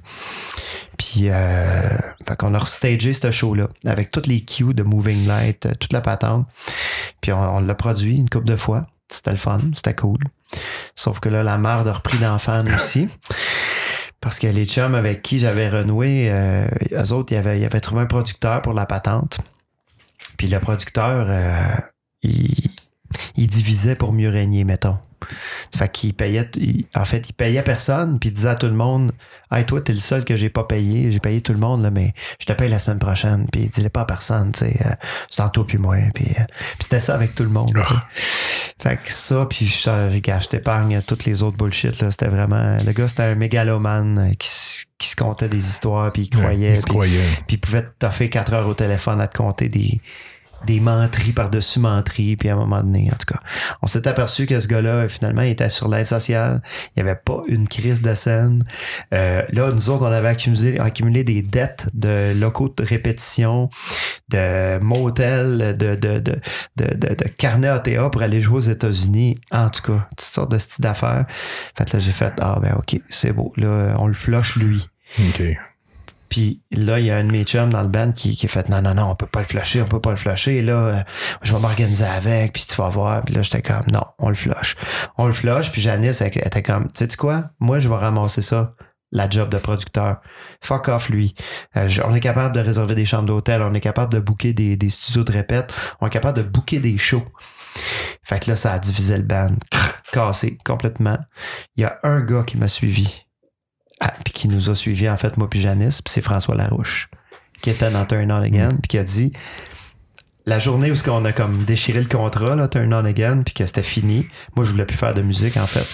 [0.97, 1.89] Puis, euh,
[2.27, 5.93] fait qu'on a restagé ce show-là avec toutes les cues de Moving Light, euh, toute
[5.93, 6.47] la patente.
[7.21, 8.87] Puis on, on l'a produit une couple de fois.
[9.09, 10.19] C'était le fun, c'était cool.
[10.95, 13.07] Sauf que là, la merde a repris d'enfant aussi.
[14.21, 17.79] Parce que les chums avec qui j'avais renoué, euh, eux autres, ils avaient, ils avaient
[17.79, 19.39] trouvé un producteur pour la patente.
[20.37, 21.75] Puis le producteur, euh,
[22.21, 22.69] il,
[23.35, 24.97] il divisait pour mieux régner, mettons.
[25.75, 26.49] Fait qu'il payait,
[26.95, 29.11] en fait, il payait personne, puis il disait à tout le monde,
[29.51, 31.91] hey, toi, t'es le seul que j'ai pas payé, j'ai payé tout le monde, là,
[31.91, 34.77] mais je te paye la semaine prochaine, puis il disait pas à personne, tu sais,
[34.85, 34.93] euh,
[35.29, 36.43] c'est en toi puis moi, puis, euh,
[36.79, 37.71] c'était ça avec tout le monde.
[37.75, 37.93] Oh.
[38.81, 42.77] Fait que ça, puis je, regarde, je t'épargne toutes les autres bullshit, là, c'était vraiment,
[42.85, 44.49] le gars, c'était un mégalomane euh, qui,
[44.97, 46.97] qui se comptait des histoires, puis il croyait, il puis,
[47.47, 50.01] puis il pouvait fait quatre heures au téléphone à te compter des
[50.65, 53.39] des menteries par-dessus menteries, puis à un moment donné, en tout cas,
[53.81, 56.61] on s'est aperçu que ce gars-là, finalement, il était sur l'aide sociale.
[56.95, 58.65] Il n'y avait pas une crise de scène.
[59.13, 63.69] Euh, là, nous autres, on avait accumulé, des dettes de locaux de répétition,
[64.29, 66.39] de motels, de, de, de,
[66.77, 69.37] de, de, carnet ATA pour aller jouer aux États-Unis.
[69.51, 71.25] En tout cas, toutes sortes de styles d'affaires.
[71.77, 73.53] Fait là, j'ai fait, ah ben ok, c'est beau.
[73.57, 74.87] Là, on le flush lui.
[75.19, 75.41] OK.
[76.29, 78.49] Puis là, il y a un de mes chums dans le band qui, qui a
[78.49, 80.61] fait non, non, non, on peut pas le flusher, on peut pas le flusher.
[80.61, 81.03] Là, euh,
[81.41, 83.23] je vais m'organiser avec, puis tu vas voir.
[83.23, 84.75] Puis là, j'étais comme non, on le flush.
[85.17, 87.45] On le flush, puis Janice était comme, tu sais quoi?
[87.59, 88.75] Moi, je vais ramasser ça
[89.11, 90.17] la job de producteur.
[90.61, 91.33] Fuck off, lui.
[91.75, 94.75] Euh, on est capable de réserver des chambres d'hôtel, on est capable de booker des,
[94.75, 97.25] des, studios de répète, on est capable de booker des shows.
[98.21, 99.55] Fait que là, ça a divisé le band.
[100.11, 101.17] Cassé complètement.
[101.75, 103.28] Il y a un gars qui m'a suivi
[103.99, 107.09] ah, puis qui nous a suivis, en fait, moi puis Janice, puis c'est François Larouche,
[107.61, 109.33] qui était dans Turn On Again, puis qui a dit
[110.45, 113.65] la journée où on a comme déchiré le contrat, là, Turn On Again, puis que
[113.65, 115.85] c'était fini, moi, je voulais plus faire de musique, en fait.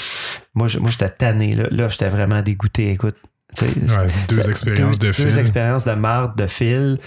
[0.54, 1.66] Moi, moi j'étais tanné, là.
[1.72, 2.92] Là, j'étais vraiment dégoûté.
[2.92, 3.18] Écoute,
[3.62, 3.68] ouais,
[4.30, 5.26] deux expériences de fil.
[5.26, 7.00] Deux expériences de marde, de fil.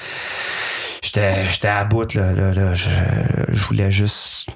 [1.03, 2.33] J'étais à bout, là.
[2.33, 2.91] là, là je,
[3.49, 4.51] je voulais juste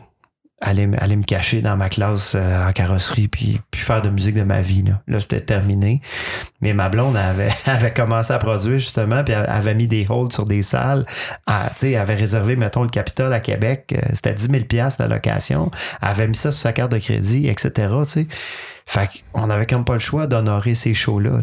[0.62, 4.34] aller, aller me cacher dans ma classe euh, en carrosserie puis, puis faire de musique
[4.34, 4.82] de ma vie.
[4.82, 6.00] Là, là c'était terminé.
[6.60, 10.46] Mais ma blonde avait, avait commencé à produire justement, puis avait mis des holds sur
[10.46, 11.04] des salles.
[11.46, 13.92] Ah, tu sais, elle avait réservé, mettons, le Capitole à Québec.
[13.92, 14.64] Euh, c'était 10 000
[14.98, 15.70] la location.
[16.00, 17.70] Elle avait mis ça sur sa carte de crédit, etc.
[18.04, 18.26] Tu sais.
[18.86, 21.38] Fait qu'on avait comme pas le choix d'honorer ces shows-là.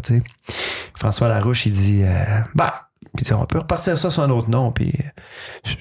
[0.94, 2.90] François Larouche, il dit euh, Bah,
[3.32, 4.92] on peut repartir ça sur un autre nom, puis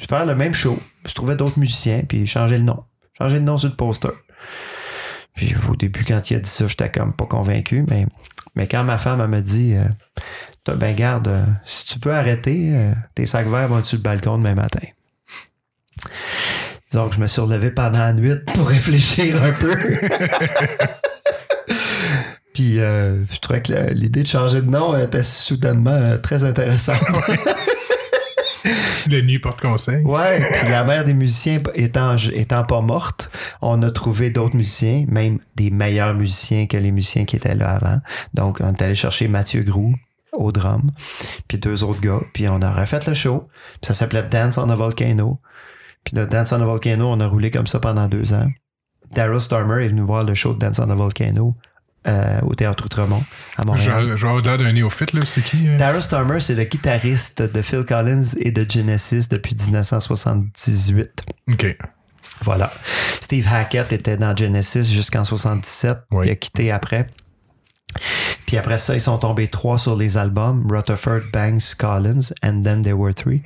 [0.09, 0.77] faire le même show.
[1.07, 2.83] Je trouvais d'autres musiciens, puis changer le nom
[3.19, 4.11] Changer de nom sur le poster.
[5.35, 8.05] Puis au début, quand il a dit ça, j'étais comme pas convaincu, mais,
[8.55, 9.83] mais quand ma femme elle m'a dit euh,
[10.75, 14.37] ben garde, euh, si tu peux arrêter, euh, tes sacs verts vont sur le balcon
[14.37, 14.85] demain matin?
[16.93, 19.75] Donc, je me suis relevé pendant la nuit pour réfléchir un peu.
[22.53, 26.97] Puis, euh, je trouvais que l'idée de changer de nom était soudainement très intéressante.
[29.09, 30.03] La nuit porte conseil.
[30.03, 35.39] Ouais, la mère des musiciens étant, étant pas morte, on a trouvé d'autres musiciens, même
[35.55, 37.99] des meilleurs musiciens que les musiciens qui étaient là avant.
[38.33, 39.95] Donc, on est allé chercher Mathieu Groux
[40.33, 40.91] au drum,
[41.47, 43.47] puis deux autres gars, puis on a refait le show.
[43.81, 45.39] Puis ça s'appelait Dance on a Volcano.
[46.03, 48.47] Puis Dance on a Volcano, on a roulé comme ça pendant deux ans.
[49.11, 51.55] Daryl Starmer est venu voir le show de Dance on a Volcano
[52.07, 53.23] euh, au Théâtre Outremont
[53.57, 54.13] à Montréal.
[54.15, 55.21] Je vais d'un néophyte, là.
[55.25, 55.67] C'est qui?
[55.67, 55.77] euh?
[55.77, 61.23] Daryl Starmer, c'est le guitariste de Phil Collins et de Genesis depuis 1978.
[61.51, 61.77] OK.
[62.43, 62.71] Voilà.
[63.21, 66.27] Steve Hackett était dans Genesis jusqu'en 77, Oui.
[66.27, 67.07] il a quitté après.
[68.45, 72.81] Puis après ça, ils sont tombés trois sur les albums, Rutherford, Banks, Collins, and then
[72.81, 73.41] there were three.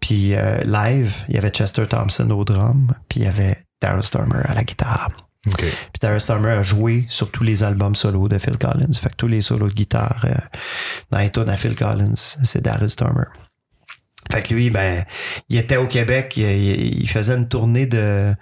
[0.00, 4.02] Puis euh, live, il y avait Chester Thompson au drum, puis il y avait Daryl
[4.02, 5.10] Starmer à la guitare.
[5.48, 5.58] OK.
[5.58, 8.92] Puis Daryl Starmer a joué sur tous les albums solo de Phil Collins.
[8.94, 10.34] Fait que tous les solos de guitare euh,
[11.10, 13.26] dans les tunes à Phil Collins, c'est Daryl Starmer.
[14.30, 15.04] Fait que lui, ben,
[15.48, 18.32] il était au Québec, il, faisait une tournée de,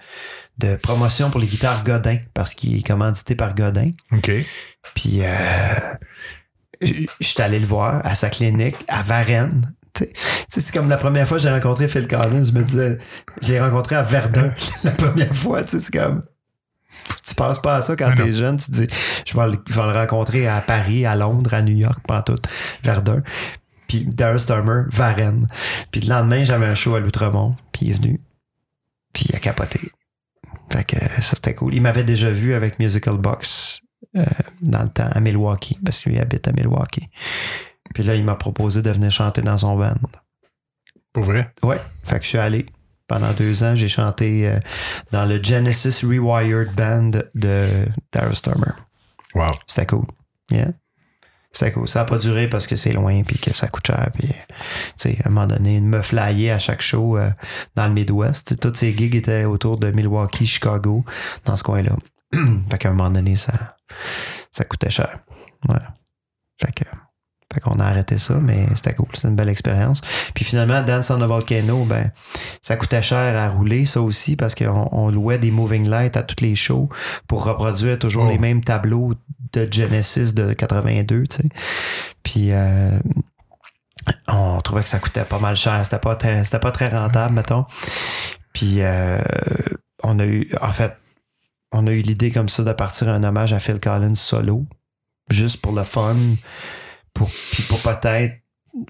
[0.59, 3.89] de promotion pour les guitares Godin, parce qu'il est commandité par Godin.
[4.11, 4.31] OK.
[4.93, 5.95] Puis, euh,
[6.81, 9.73] je suis allé le voir à sa clinique à Varennes.
[10.49, 12.97] C'est comme la première fois que j'ai rencontré Phil Collins, je me disais,
[13.41, 15.63] je l'ai rencontré à Verdun la première fois.
[15.63, 16.23] Tu sais, c'est comme,
[17.31, 18.57] tu penses pas à ça quand t'es jeune.
[18.57, 18.87] Tu te dis,
[19.25, 22.21] je vais, le, je vais le rencontrer à Paris, à Londres, à New York, pas
[22.21, 22.39] tout,
[22.83, 23.21] Verdun.
[23.87, 25.47] Puis Daryl Starmer, Varennes.
[25.91, 28.21] Puis le lendemain, j'avais un show à l'Outremont, puis il est venu.
[29.13, 29.79] Puis il a capoté.
[30.71, 31.75] Fait que ça, c'était cool.
[31.75, 33.81] Il m'avait déjà vu avec Musical Box
[34.15, 34.23] euh,
[34.61, 37.09] dans le temps à Milwaukee, parce qu'il habite à Milwaukee.
[37.93, 39.95] Puis là, il m'a proposé de venir chanter dans son band.
[41.11, 41.53] Pour vrai?
[41.61, 42.65] Ouais, fait que je suis allé.
[43.11, 44.57] Pendant deux ans, j'ai chanté euh,
[45.11, 47.67] dans le Genesis Rewired Band de
[48.13, 48.71] Daryl Starmer.
[49.35, 49.51] Wow.
[49.67, 50.05] C'était cool.
[50.49, 50.69] Yeah.
[51.51, 51.89] C'était cool.
[51.89, 54.11] Ça n'a pas duré parce que c'est loin puis que ça coûte cher.
[54.13, 54.33] Puis, tu
[54.95, 57.29] sais, à un moment donné, me flyer à chaque show euh,
[57.75, 58.57] dans le Midwest.
[58.61, 61.03] Toutes ces gigs étaient autour de Milwaukee, Chicago,
[61.43, 61.91] dans ce coin-là.
[62.69, 63.75] fait qu'à un moment donné, ça,
[64.53, 65.19] ça coûtait cher.
[65.67, 65.75] Ouais.
[66.61, 66.85] Fait que.
[67.53, 69.07] Fait qu'on a arrêté ça, mais c'était cool.
[69.13, 70.01] C'était une belle expérience.
[70.33, 72.11] Puis finalement, Dance on a Volcano, ben,
[72.61, 76.23] ça coûtait cher à rouler, ça aussi, parce qu'on on louait des moving lights à
[76.23, 76.89] toutes les shows
[77.27, 78.29] pour reproduire toujours Oh.
[78.29, 79.13] les mêmes tableaux
[79.53, 81.49] de Genesis de 82, tu sais.
[82.23, 82.97] Puis euh,
[84.27, 85.83] on trouvait que ça coûtait pas mal cher.
[85.83, 87.65] C'était pas très, c'était pas très rentable, mettons.
[88.53, 89.19] Puis euh,
[90.03, 90.93] on a eu, en fait,
[91.71, 94.65] on a eu l'idée comme ça de partir un hommage à Phil Collins solo,
[95.29, 96.15] juste pour le fun,
[97.13, 97.29] pour,
[97.67, 98.35] pour peut-être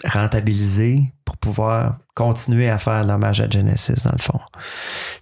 [0.06, 4.40] rentabiliser, pour pouvoir continuer à faire l'hommage à Genesis, dans le fond.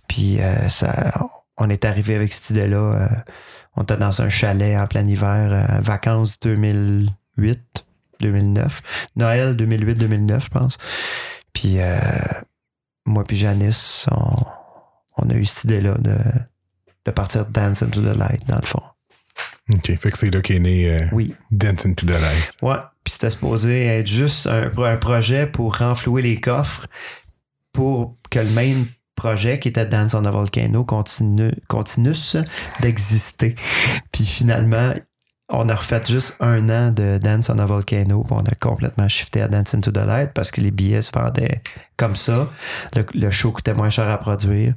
[0.08, 2.78] Puis euh, ça, on est arrivé avec cette idée-là.
[2.78, 3.08] euh,
[3.76, 7.86] on était dans un chalet en plein hiver, euh, vacances 2008,
[8.20, 8.82] 2009,
[9.16, 10.78] Noël 2008-2009, je pense.
[11.54, 11.98] Puis euh,
[13.06, 14.36] moi puis Janice, on,
[15.18, 16.16] on a eu cette idée-là de,
[17.06, 18.82] de partir Dance into the Light, dans le fond.
[19.70, 19.98] OK.
[19.98, 21.36] Fait que c'est là qu'est né euh, Oui.
[21.52, 22.52] Dance into the Light.
[22.62, 22.78] Ouais.
[23.04, 26.88] Puis c'était supposé être juste un, un projet pour renflouer les coffres
[27.72, 32.14] pour que le même projet qui était Dance on a Volcano continue, continue
[32.80, 33.56] d'exister.
[34.12, 34.94] Puis finalement,
[35.50, 39.08] on a refait juste un an de Dance on a Volcano, puis on a complètement
[39.08, 41.62] shifté à Dance into the Light parce que les billets se vendaient
[41.98, 42.48] comme ça.
[42.96, 44.74] Le, le show coûtait moins cher à produire.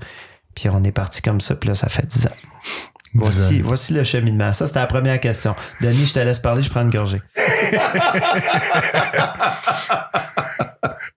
[0.54, 2.30] Puis on est parti comme ça, puis là, ça fait 10 ans.
[3.14, 4.52] Voici, voici le cheminement.
[4.52, 5.54] Ça, c'était la première question.
[5.80, 7.20] Denis, je te laisse parler, je prends une gorgée.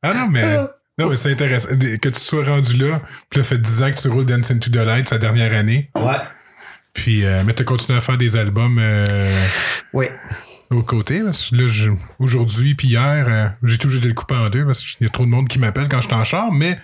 [0.04, 0.58] Ah non, mais.
[0.98, 1.70] Non, mais c'est intéressant.
[1.70, 4.70] Que tu sois rendu là, puis là, fait 10 ans que tu roules Dance into
[4.70, 5.90] the Light, sa dernière année.
[5.96, 6.16] Ouais.
[6.94, 9.46] Puis, euh, mais t'as continué à faire des albums euh,
[9.92, 10.06] Oui.
[10.72, 11.22] Au côté.
[11.24, 14.86] Parce que là, aujourd'hui puis hier, euh, j'ai toujours de le couper en deux parce
[14.86, 16.78] qu'il y a trop de monde qui m'appelle quand je suis en char, mais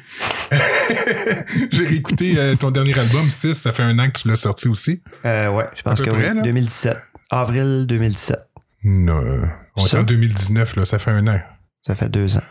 [1.71, 4.67] j'ai réécouté euh, ton dernier album, 6, ça fait un an que tu l'as sorti
[4.67, 5.01] aussi.
[5.25, 6.35] Euh, ouais, je pense que près, oui.
[6.35, 6.41] là?
[6.41, 6.97] 2017.
[7.29, 8.39] Avril 2017.
[8.83, 9.45] Non, euh,
[9.77, 9.99] on est Ça?
[9.99, 11.39] en 2019, là, ça fait un an.
[11.85, 12.43] Ça fait deux ans.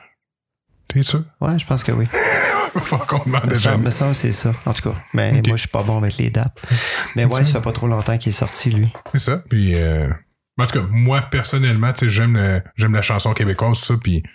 [0.89, 1.23] T'es sûr?
[1.41, 2.07] Ouais, je pense que oui.
[2.83, 3.83] Faut qu'on demande Jeanne.
[3.83, 4.53] me semble c'est ça.
[4.65, 4.97] En tout cas.
[5.13, 6.57] Mais moi, je suis pas bon avec les dates.
[7.17, 8.93] Mais ouais, ça fait pas trop longtemps qu'il est sorti, lui.
[9.13, 9.43] C'est ça.
[9.49, 10.09] Puis, euh,
[10.59, 14.29] en tout cas, moi, personnellement, tu sais, j'aime, la chanson québécoise, ça, puis tu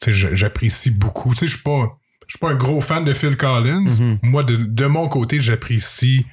[0.00, 1.34] sais, je- j'apprécie beaucoup.
[1.34, 1.96] Tu sais, je suis pas
[2.40, 3.86] pas un gros fan de Phil Collins.
[3.86, 4.18] Mm-hmm.
[4.22, 6.26] Moi, de, de mon côté, j'apprécie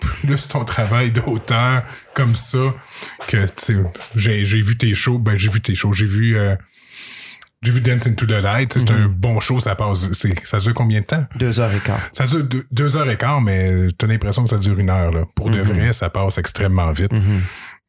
[0.00, 2.74] plus ton travail d'auteur comme ça
[3.28, 3.76] que, tu sais,
[4.16, 6.56] j'ai, vu tes shows, ben, j'ai vu tes shows, j'ai vu, euh,
[7.62, 10.08] j'ai vu Dance into the Light, c'est un bon show, ça passe,
[10.44, 11.24] ça dure combien de temps?
[11.36, 12.00] Deux heures et quart.
[12.12, 15.12] Ça dure deux, deux heures et quart, mais t'as l'impression que ça dure une heure,
[15.12, 15.22] là.
[15.36, 17.12] Pour de vrai, ça passe extrêmement vite.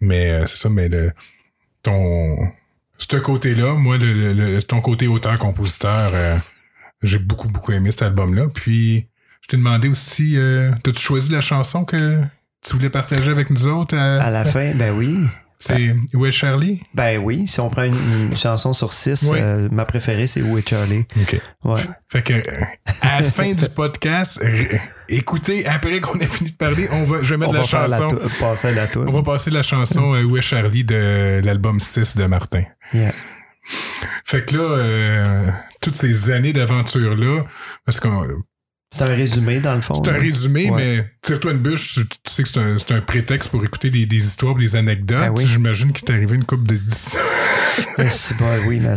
[0.01, 1.11] Mais euh, c'est ça, mais le,
[1.81, 2.37] ton,
[2.97, 6.37] ce côté-là, moi, le, ton côté auteur-compositeur, euh,
[7.01, 8.47] j'ai beaucoup, beaucoup aimé cet album-là.
[8.53, 9.07] Puis,
[9.41, 12.19] je t'ai demandé aussi, euh, t'as-tu choisi la chanson que
[12.61, 13.95] tu voulais partager avec nous autres?
[13.95, 15.19] euh, À la fin, ben oui.
[15.59, 16.81] c'est Où est Charlie?
[16.93, 17.95] Ben oui, si on prend une,
[18.31, 19.37] une chanson sur six, Oui.
[19.41, 21.05] euh, ma préférée, c'est Où est Charlie?
[21.21, 21.41] OK.
[21.65, 21.81] Ouais.
[22.09, 22.41] Fait que,
[23.01, 24.41] à la fin du podcast,
[25.09, 27.65] écoutez, après qu'on ait fini de parler, on va, je vais mettre On la va
[27.65, 28.17] faire la chanson.
[28.39, 28.87] passer à la.
[28.97, 32.63] On va passer la chanson euh, Où est Charlie de l'album 6 de Martin.
[32.93, 33.11] Yeah.
[34.25, 35.47] Fait que là, euh,
[35.81, 37.43] toutes ces années d'aventure-là,
[37.85, 38.07] parce que
[38.91, 39.95] C'est un résumé, dans le fond.
[39.95, 40.77] c'est un résumé, Ouais.
[40.97, 44.05] mais tire-toi une bûche, tu, tu sais que c'est un, un prétexte pour écouter des,
[44.05, 45.19] des histoires, des anecdotes.
[45.19, 45.45] Ben oui.
[45.45, 48.95] J'imagine qu'il t'est arrivé une couple de C'est pas, oui, mais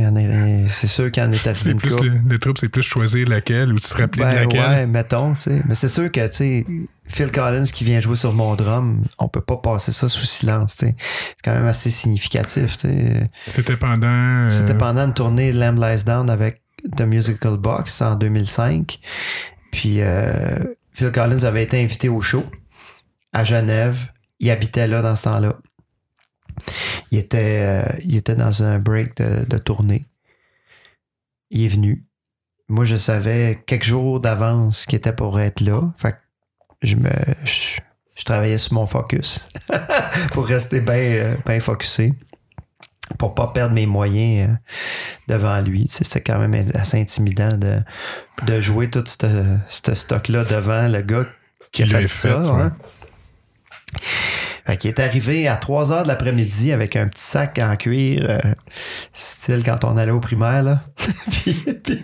[0.00, 2.82] a- C'est sûr qu'il y en est C'est une plus le, le truc, c'est plus
[2.82, 4.60] choisir laquelle ou tu te rappeler de Ben laquelle.
[4.60, 5.62] ouais, mettons, tu sais.
[5.68, 6.66] Mais c'est sûr que, tu sais,
[7.06, 10.76] Phil Collins qui vient jouer sur mon drum, on peut pas passer ça sous silence,
[10.76, 10.94] tu sais.
[10.98, 13.28] C'est quand même assez significatif, tu sais.
[13.46, 14.08] C'était pendant.
[14.46, 16.62] euh, C'était pendant une tournée Lamb Lies Down avec
[16.96, 18.98] The Musical Box en 2005.
[19.70, 20.32] Puis euh,
[20.92, 22.44] Phil Collins avait été invité au show
[23.32, 23.96] à Genève.
[24.40, 25.54] Il habitait là dans ce temps-là.
[27.10, 30.06] Il était, euh, il était dans un break de, de tournée.
[31.50, 32.04] Il est venu.
[32.68, 35.80] Moi, je savais quelques jours d'avance qu'il était pour être là.
[35.98, 36.18] Fait que
[36.82, 37.10] je me.
[37.44, 37.78] Je,
[38.14, 39.48] je travaillais sur mon focus
[40.32, 42.14] pour rester bien bien focusé
[43.18, 44.54] pour pas perdre mes moyens euh,
[45.28, 45.86] devant lui.
[45.90, 47.80] C'était quand même assez intimidant de,
[48.46, 51.26] de jouer tout ce stock-là devant le gars
[51.72, 52.38] qui a Qui fait, fait, ça.
[52.40, 52.62] ouais.
[52.62, 52.76] hein.
[54.66, 58.26] Fait qu'il est arrivé à 3 heures de l'après-midi avec un petit sac en cuir,
[58.28, 58.38] euh,
[59.12, 60.62] style quand on allait au primaire.
[60.62, 60.82] Là.
[61.30, 62.00] puis, puis,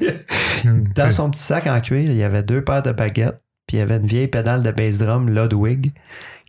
[0.94, 3.81] dans son petit sac en cuir, il y avait deux paires de baguettes, puis il
[3.81, 5.92] y avait une vieille pédale de bass drum Ludwig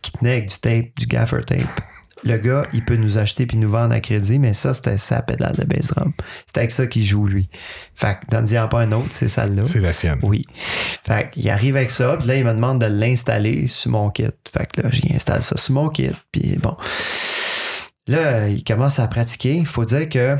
[0.02, 1.80] qui tenait avec du tape, du gaffer tape.
[2.22, 5.22] Le gars, il peut nous acheter puis nous vendre à crédit, mais ça, c'était sa
[5.22, 6.12] pédale de bass drum.
[6.46, 7.48] C'était avec ça qu'il joue, lui.
[7.94, 9.62] Fait que, donne-y en pas un autre, c'est celle-là.
[9.64, 10.18] C'est la sienne.
[10.22, 10.44] Oui.
[11.06, 14.26] Fait qu'il arrive avec ça, puis là, il me demande de l'installer sur mon kit.
[14.52, 16.76] Fait que là, j'y installe ça sur mon kit, puis bon.
[18.06, 19.56] Là, il commence à pratiquer.
[19.56, 20.36] Il faut dire que,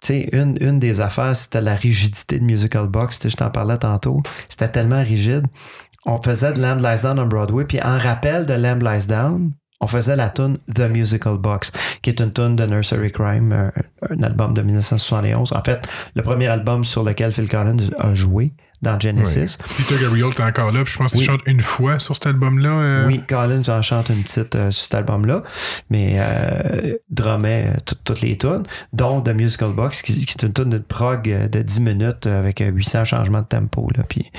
[0.00, 3.20] tu sais, une, une des affaires, c'était la rigidité de Musical Box.
[3.28, 4.22] Je t'en parlais tantôt.
[4.48, 5.44] C'était tellement rigide.
[6.06, 9.52] On faisait de Lamb Lies Down on Broadway, puis en rappel de Lamb Lies Down,
[9.80, 11.70] on faisait la tune The Musical Box,
[12.02, 13.72] qui est une tune de Nursery Crime, un,
[14.10, 15.52] un album de 1971.
[15.52, 19.56] En fait, le premier album sur lequel Phil Collins a joué dans Genesis.
[19.76, 21.26] Peter Gabriel, t'es encore là, puis je pense qu'il Oui.
[21.26, 22.70] chante une fois sur cet album-là.
[22.70, 25.42] euh, Oui, Collins en chante une petite euh, sur cet album-là,
[25.90, 28.62] mais euh, drummait euh, toutes les tunes,
[28.92, 32.26] dont The Musical Box, qui, qui est une tune de prog euh, de 10 minutes
[32.26, 33.88] euh, avec euh, 800 changements de tempo.
[33.96, 34.30] Là, puis,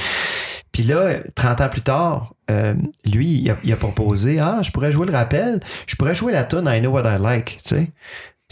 [0.71, 2.73] puis là, 30 ans plus tard, euh,
[3.05, 6.32] lui, il a, il a proposé Ah, je pourrais jouer le rappel, je pourrais jouer
[6.34, 7.91] la tune I Know What I Like, tu sais.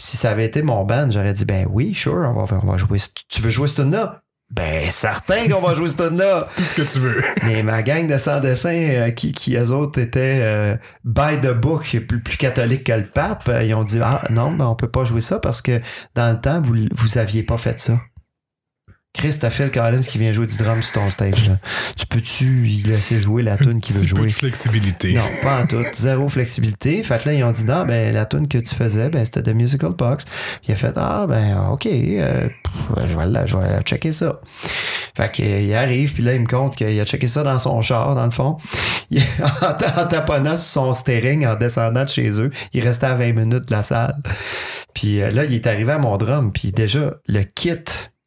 [0.00, 2.76] Si ça avait été mon band, j'aurais dit Ben oui, sure, on va, on va
[2.78, 2.98] jouer.
[2.98, 4.20] ce- Tu veux jouer cette tune-là?
[4.50, 6.46] Ben, certain qu'on va jouer cette tune-là!
[6.56, 7.20] Tout ce que tu veux.
[7.44, 11.52] Mais ma gang de sans dessin euh, qui, qui eux autres étaient euh, by the
[11.52, 14.90] book, plus, plus catholiques que le pape, ils ont dit Ah non, ben on peut
[14.90, 15.80] pas jouer ça parce que
[16.14, 18.00] dans le temps, vous, vous aviez pas fait ça.
[19.14, 21.48] Chris, t'as Phil Collins qui vient jouer du drum sur ton stage.
[21.48, 21.56] Là.
[21.96, 24.28] Tu peux-tu laisser jouer la tune qu'il veut Petit peu jouer?
[24.28, 25.12] de flexibilité.
[25.14, 25.82] Non, pas en tout.
[25.92, 27.02] Zéro flexibilité.
[27.02, 29.42] Fait que là, ils ont dit non, ben la tune que tu faisais, ben c'était
[29.42, 30.24] de Musical Box.
[30.24, 32.48] Puis il a fait Ah ben ok, euh,
[33.08, 34.40] je, vais, la- je vais checker ça.
[35.16, 37.58] Fait que, euh, il arrive, puis là, il me compte qu'il a checké ça dans
[37.58, 38.56] son char, dans le fond.
[39.10, 39.20] Il-
[39.62, 43.14] en, ta- en taponnant sur son steering, en descendant de chez eux, il restait à
[43.14, 44.14] 20 minutes de la salle.
[44.94, 47.72] Puis euh, là, il est arrivé à mon drum, puis déjà, le kit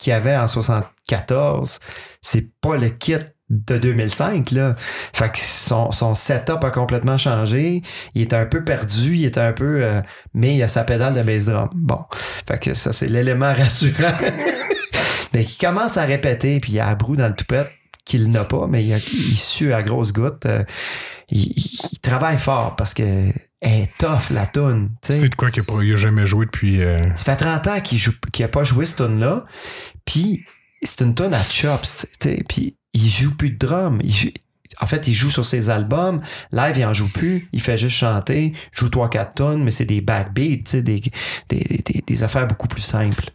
[0.01, 1.79] qu'il y avait en 74,
[2.21, 3.15] c'est pas le kit
[3.49, 4.75] de 2005, là.
[5.13, 7.81] Fait que son, son setup a complètement changé.
[8.15, 9.83] Il était un peu perdu, il était un peu...
[9.83, 10.01] euh,
[10.33, 11.69] mais il a sa pédale de bass drum.
[11.75, 11.99] Bon.
[12.47, 14.13] Fait que ça, c'est l'élément rassurant.
[15.33, 17.69] mais il commence à répéter, puis il a la broue dans le toupette
[18.05, 20.45] qu'il n'a pas, mais il, a, il sue à grosses gouttes.
[20.45, 20.63] Euh,
[21.29, 23.03] il, il- il travaille fort parce que
[23.63, 24.89] elle est tough, la toune.
[25.03, 25.19] tu sais.
[25.19, 26.81] C'est de quoi qu'il n'a jamais joué depuis.
[26.81, 29.45] euh, Ça fait 30 ans qu'il joue qu'il a pas joué cette tune là
[30.05, 30.43] puis
[30.81, 32.05] c'est une tune à chops,
[32.47, 34.31] puis il joue plus de drum, il joue-
[34.79, 36.21] en fait, il joue sur ses albums.
[36.51, 37.47] Live, il en joue plus.
[37.53, 38.53] Il fait juste chanter.
[38.71, 41.01] Joue trois, quatre tonnes, mais c'est des backbeats, des, des,
[41.49, 43.29] des, des, affaires beaucoup plus simples.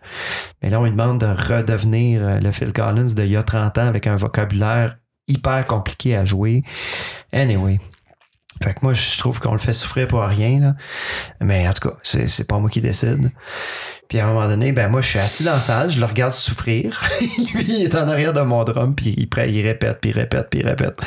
[0.62, 3.78] Mais là, on lui demande de redevenir euh, le Phil Collins d'il y a 30
[3.78, 4.96] ans avec un vocabulaire
[5.28, 6.62] hyper compliqué à jouer.
[7.32, 7.78] Anyway.
[8.62, 10.74] Fait que moi, je trouve qu'on le fait souffrir pour rien, là.
[11.42, 13.30] Mais en tout cas, c'est pas moi qui décide.
[14.08, 16.06] Puis à un moment donné, ben moi, je suis assis dans la salle, je le
[16.06, 17.02] regarde souffrir.
[17.54, 20.48] Lui, il est en arrière de mon drum, puis il, il répète, puis il répète,
[20.50, 21.00] puis il répète.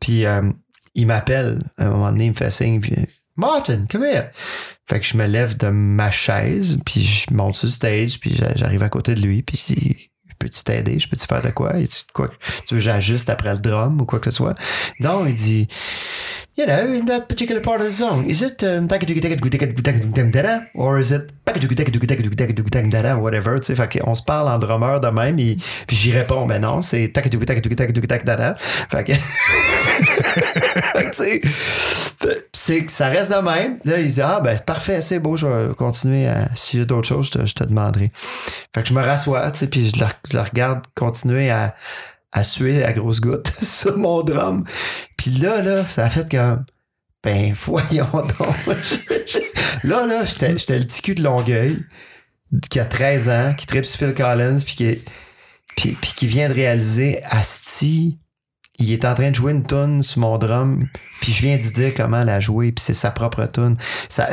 [0.00, 0.42] Puis euh,
[0.94, 1.62] il m'appelle.
[1.78, 2.80] À un moment donné, il me fait signe.
[2.80, 2.94] Puis,
[3.36, 4.30] Martin, come here.
[4.88, 8.34] Fait que je me lève de ma chaise, puis je monte sur le stage, puis
[8.56, 10.08] j'arrive à côté de lui, puis je dis
[10.38, 10.98] Peux-tu t'aider?
[10.98, 11.72] Je peux-tu faire de quoi?
[12.14, 12.30] quoi?
[12.66, 14.54] Tu veux j'ajuste après le drum ou quoi que ce soit?
[15.00, 15.68] Non, il dit
[16.58, 18.88] you know, in that particular part of the song, is it um,
[20.74, 21.30] or is it
[23.20, 25.56] whatever, tu sais, fait qu'on se parle en drummer de même, et,
[25.86, 27.56] puis j'y réponds, mais non, c'est fait que, fait
[31.04, 31.40] que,
[32.20, 33.78] tu sais, ça reste de même.
[33.84, 37.06] Là, il dit, ah, ben, parfait, c'est beau, je vais continuer à, y a d'autres
[37.06, 38.10] choses, je te, je te demanderai.
[38.74, 41.76] Fait que je me rassois, tu sais, puis je la regarde continuer à,
[42.32, 44.64] à suer à grosses gouttes sur mon drum.
[45.16, 46.64] Puis là, là, ça a fait comme,
[47.22, 48.56] ben, voyons donc.
[49.84, 51.84] là, là, j'étais le petit cul de Longueuil,
[52.70, 56.54] qui a 13 ans, qui tripe sur Phil Collins, puis qui, puis, qui vient de
[56.54, 58.18] réaliser Asti,
[58.78, 60.86] il est en train de jouer une tune sur mon drum,
[61.20, 63.76] puis je viens de dire comment la jouer, puis c'est sa propre tune.
[64.08, 64.28] Ça,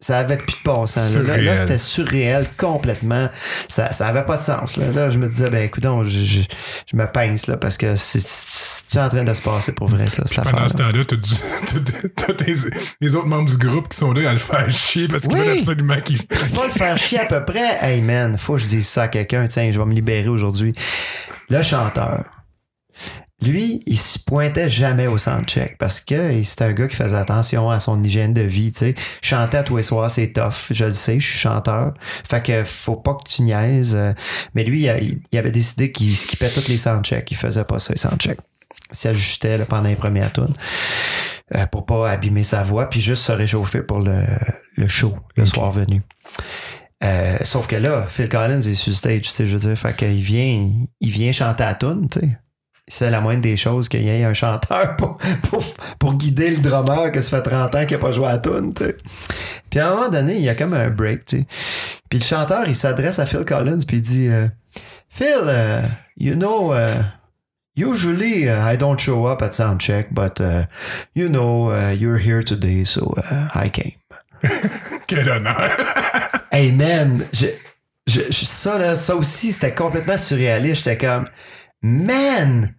[0.00, 1.16] ça, avait plus de bon sens.
[1.16, 3.28] Là, c'était surréel complètement.
[3.68, 4.78] Ça, ça avait pas de sens.
[4.78, 6.40] Là, là je me disais, ben écoute, je, je,
[6.90, 10.22] je, me pince là, parce que c'est en train de se passer pour vrai, ça.
[10.26, 12.32] Cette pendant ce temps-là, t'as
[13.00, 15.58] les autres membres du groupe qui sont là à le faire chier parce qu'ils veulent
[15.58, 16.26] absolument qu'il.
[16.26, 17.78] Pas le faire chier à peu près.
[17.82, 19.46] Hey man, faut que je dise ça à quelqu'un.
[19.46, 20.72] Tiens, je vais me libérer aujourd'hui.
[21.50, 22.39] Le chanteur
[23.42, 27.70] lui, il se pointait jamais au soundcheck parce que c'était un gars qui faisait attention
[27.70, 28.94] à son hygiène de vie, tu sais.
[29.22, 30.70] Chanter à tous les soirs, c'est tough.
[30.70, 31.94] Je le sais, je suis chanteur.
[32.28, 33.96] Fait que faut pas que tu niaises.
[34.54, 34.88] Mais lui,
[35.32, 37.30] il, avait décidé qu'il skippait tous les soundchecks.
[37.30, 38.40] Il faisait pas ça, les soundchecks.
[38.92, 40.54] Il s'ajustait pendant les premières tunes
[41.56, 44.24] euh, pour pas abîmer sa voix puis juste se réchauffer pour le,
[44.76, 46.02] le show le soir venu.
[47.02, 49.96] Euh, sauf que là, Phil Collins est sur stage, tu sais, je veux dire, fait
[49.96, 50.70] qu'il vient,
[51.00, 52.38] il vient chanter à tune, tu sais
[52.90, 55.18] c'est la moindre des choses qu'il y ait un chanteur pour,
[55.98, 58.74] pour, guider le drummer que ça fait 30 ans qu'il n'a pas joué à tune.
[58.74, 61.24] Puis à un moment donné, il y a comme un break.
[61.24, 61.46] T'sais.
[62.08, 64.48] Puis le chanteur, il s'adresse à Phil Collins puis il dit euh,
[65.08, 65.86] Phil, uh,
[66.16, 67.04] you know, uh,
[67.76, 70.40] usually uh, I don't show up at soundcheck, but
[71.14, 73.14] you know, you're here today, so
[73.54, 73.92] I came.
[75.06, 75.76] Quel honneur!
[76.50, 77.46] hey man, je,
[78.06, 80.84] je, ça, là, ça aussi, c'était complètement surréaliste.
[80.84, 81.26] J'étais comme,
[81.82, 82.74] man!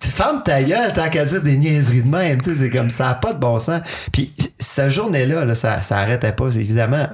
[0.00, 2.40] Ferme ta gueule tant qu'à dire des niaiseries de même.
[2.42, 3.80] C'est comme ça pas de bon sens.
[4.12, 7.08] Puis cette journée-là, là, ça, ça arrêtait pas, évidemment.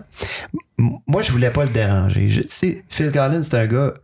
[0.79, 2.29] Moi, je voulais pas le déranger.
[2.29, 2.43] Je,
[2.89, 3.95] Phil Collins, c'est un gars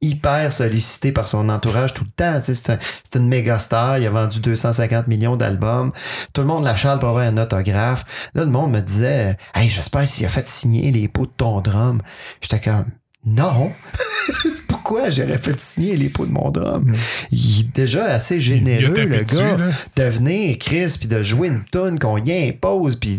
[0.00, 2.40] hyper sollicité par son entourage tout le temps.
[2.42, 2.78] C'est un,
[3.14, 3.98] une méga star.
[3.98, 5.92] Il a vendu 250 millions d'albums.
[6.32, 8.30] Tout le monde l'achale pour avoir un autographe.
[8.34, 11.60] Là, le monde me disait Hey, j'espère s'il a fait signer les pots de ton
[11.60, 12.02] drum.
[12.40, 12.86] J'étais comme
[13.24, 13.72] Non!
[14.94, 16.94] pourquoi j'aurais fait signer les pots de mon drum.
[17.32, 19.56] Il est déjà assez généreux, le gars,
[19.96, 23.18] de venir, Chris, puis de jouer une tonne qu'on y impose, puis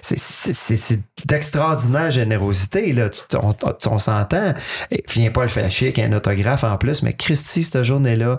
[0.00, 3.10] c'est d'extraordinaire générosité, là.
[3.34, 3.54] On,
[3.86, 4.54] on s'entend.
[5.10, 8.38] Viens pas le faire chier avec un autographe en plus, mais Christy, cette journée-là,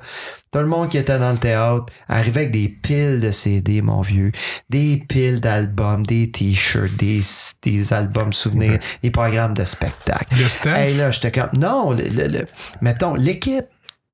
[0.54, 4.01] tout le monde qui était dans le théâtre arrivait avec des piles de CD, mon
[4.01, 4.32] vieux.
[4.70, 7.22] Des piles d'albums, des t-shirts, des,
[7.64, 10.28] des albums souvenirs, des programmes de spectacle.
[10.39, 10.78] Le staff?
[10.78, 11.49] Hey, là, j'étais comme...
[11.54, 12.45] Non, le,
[12.82, 13.66] mettons, l'équipe.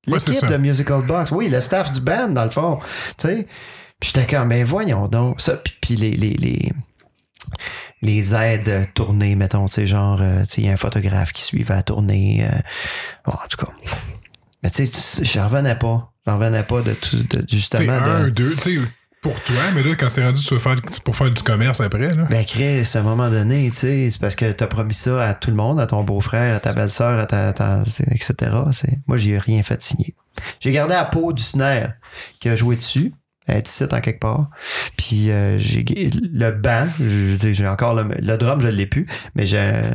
[0.06, 1.30] L'équipe de Musical Box.
[1.30, 2.78] Oui, le staff du band, dans le fond.
[3.18, 3.46] Tu sais?
[4.00, 5.42] Puis j'étais comme, ben voyons donc.
[5.42, 6.72] Ça, puis les, les, les,
[8.00, 11.34] les aides tournées, mettons, tu sais, genre, euh, tu sais, il y a un photographe
[11.34, 12.46] qui suivait à tourner.
[12.50, 12.58] Euh,
[13.26, 13.70] bon, en tout cas.
[14.62, 16.09] Mais tu sais, j'en revenais pas.
[16.26, 17.92] J'en revenais pas de tout, de, justement.
[17.92, 18.80] un, deux, tu sais,
[19.20, 22.24] pour toi, mais là, quand c'est rendu tu faire, pour faire du commerce après, là.
[22.30, 25.34] Ben, Chris, à un moment donné, tu sais, c'est parce que t'as promis ça à
[25.34, 28.34] tout le monde, à ton beau-frère, à ta belle-sœur, à ta, ta etc.
[29.06, 30.14] Moi, j'ai rien fait signer.
[30.58, 31.92] J'ai gardé la peau du snare
[32.38, 33.12] qui a joué dessus.
[33.46, 34.48] Elle est ici, en quelque part.
[34.96, 35.84] Puis, euh, j'ai
[36.32, 39.90] le banc, j'ai encore le, le drum, je l'ai plus, mais j'ai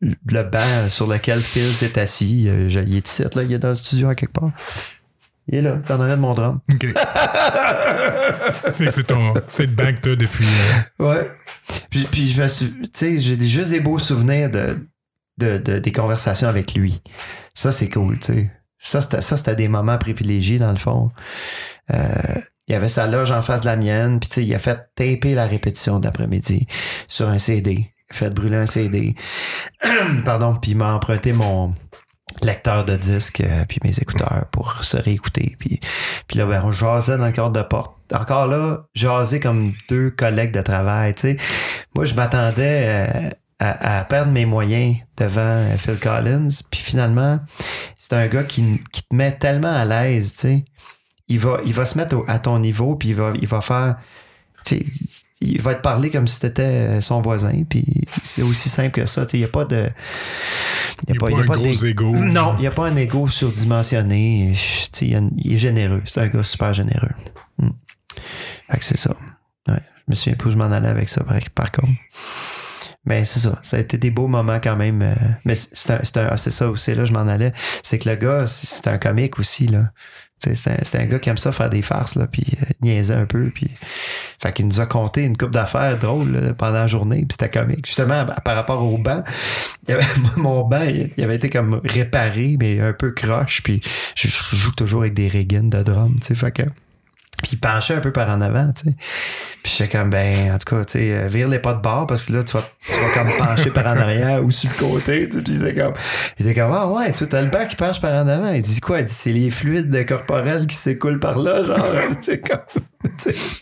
[0.00, 2.48] le banc sur lequel Phil s'est assis.
[2.48, 4.50] Euh, il est ici, là, il est dans le studio à quelque part.
[5.48, 6.60] Il est là, t'en arrêtes mon drum.
[6.72, 6.86] OK.
[8.90, 9.34] c'est ton.
[9.48, 10.46] C'est le que t'as depuis.
[11.00, 11.30] Euh, ouais.
[11.90, 12.72] Puis, puis je me suis.
[12.82, 14.78] Tu sais, j'ai juste des beaux souvenirs de,
[15.38, 17.02] de, de, des conversations avec lui.
[17.54, 18.50] Ça, c'est cool, tu sais.
[18.78, 21.10] Ça, c'était, ça, c'était des moments privilégiés, dans le fond.
[21.92, 24.54] Euh, il y avait sa loge en face de la mienne, puis tu sais, il
[24.54, 26.66] a fait taper la répétition d'après-midi
[27.08, 27.92] sur un CD.
[28.10, 29.14] Il a fait brûler un CD.
[30.24, 31.74] Pardon, puis il m'a emprunté mon
[32.42, 35.56] lecteur de disques euh, puis mes écouteurs pour se réécouter.
[35.58, 35.80] Puis,
[36.26, 37.92] puis là, ben, on jasait dans le cadre de porte.
[38.12, 41.36] Encore là, jaser comme deux collègues de travail, tu sais.
[41.94, 46.48] Moi, je m'attendais euh, à, à perdre mes moyens devant euh, Phil Collins.
[46.70, 47.40] Puis finalement,
[47.96, 50.64] c'est un gars qui, qui te met tellement à l'aise, tu sais.
[51.28, 53.60] Il va, il va se mettre au- à ton niveau, puis il va, il va
[53.62, 53.96] faire...
[54.66, 57.84] tu sais, il va te parler comme si c'était son voisin, puis
[58.22, 59.26] c'est aussi simple que ça.
[59.32, 59.88] Il n'y a pas de...
[61.08, 62.14] Il y a pas un gros d'é- égo.
[62.14, 64.54] Non, il n'y a pas un ego surdimensionné.
[65.00, 65.20] Il, a
[65.54, 66.02] est généreux.
[66.06, 67.10] C'est un gars super généreux.
[67.58, 67.70] Hmm.
[68.70, 69.16] Fait que c'est ça.
[69.68, 69.80] Ouais.
[70.06, 71.92] Je me souviens pas où je m'en allais avec ça, par, par contre.
[73.04, 73.58] Mais c'est ça.
[73.62, 75.02] Ça a été des beaux moments quand même.
[75.02, 75.14] euh,
[75.44, 77.52] mais c'est c'est un, c'est un- ah, c'est ça aussi, là, je m'en allais.
[77.82, 79.90] C'est que le gars, c'est un comique aussi, là.
[80.42, 83.26] C'est un, un gars qui aime ça faire des farces, là, puis euh, niaiser un
[83.26, 83.68] peu, puis...
[84.40, 87.48] Fait qu'il nous a conté une coupe d'affaires drôles là, pendant la journée, puis c'était
[87.48, 87.86] comique.
[87.86, 89.22] Justement, par rapport au banc,
[89.86, 90.04] il avait,
[90.36, 90.82] mon banc,
[91.16, 93.80] il avait été comme réparé, mais un peu croche, puis
[94.16, 96.62] je, joue toujours avec des riggins de drum, tu sais, fait que...
[97.42, 98.96] Puis il penchait un peu par en avant, tu sais.
[99.62, 102.06] Puis j'étais comme, ben, en tout cas, tu sais, euh, vire les pas de bord
[102.06, 104.76] parce que là, tu vas, tu vas comme pencher par en arrière ou sur le
[104.76, 105.42] côté, tu sais.
[105.42, 105.94] Puis il était comme,
[106.38, 108.52] il était comme, ah ouais, tout t'as le banc qui penche par en avant.
[108.52, 109.00] Il dit quoi?
[109.00, 111.86] Il dit, c'est les fluides corporels qui s'écoulent par là, genre,
[112.22, 112.82] c'est comme,
[113.18, 113.60] tu sais.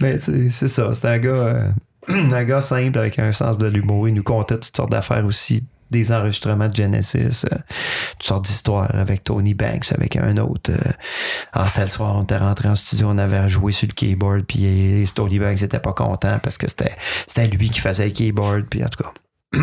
[0.00, 1.70] Mais tu sais, c'est ça, c'est un gars, euh,
[2.08, 4.08] un gars simple avec un sens de l'humour.
[4.08, 7.56] Il nous contait toutes sortes d'affaires aussi, des enregistrements de Genesis, euh,
[8.18, 10.70] toutes sortes d'histoires avec Tony Banks, avec un autre.
[10.70, 10.92] euh,
[11.52, 14.60] ah, tel soir, on était rentré en studio, on avait joué sur le keyboard, puis
[14.64, 16.94] euh, Tony Banks était pas content parce que c'était
[17.26, 19.12] c'était lui qui faisait le keyboard, puis en tout cas.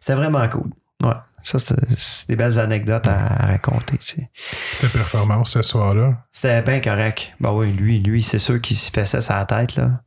[0.00, 0.70] c'était vraiment cool.
[1.02, 1.12] Ouais.
[1.44, 4.30] Ça, c'est des belles anecdotes à, à raconter, tu sais.
[4.72, 6.24] Sa performance ce soir-là?
[6.30, 7.32] C'était bien correct.
[7.40, 8.90] Bah oui, lui, lui, c'est sûr qu'il se
[9.20, 10.02] sur la tête, là.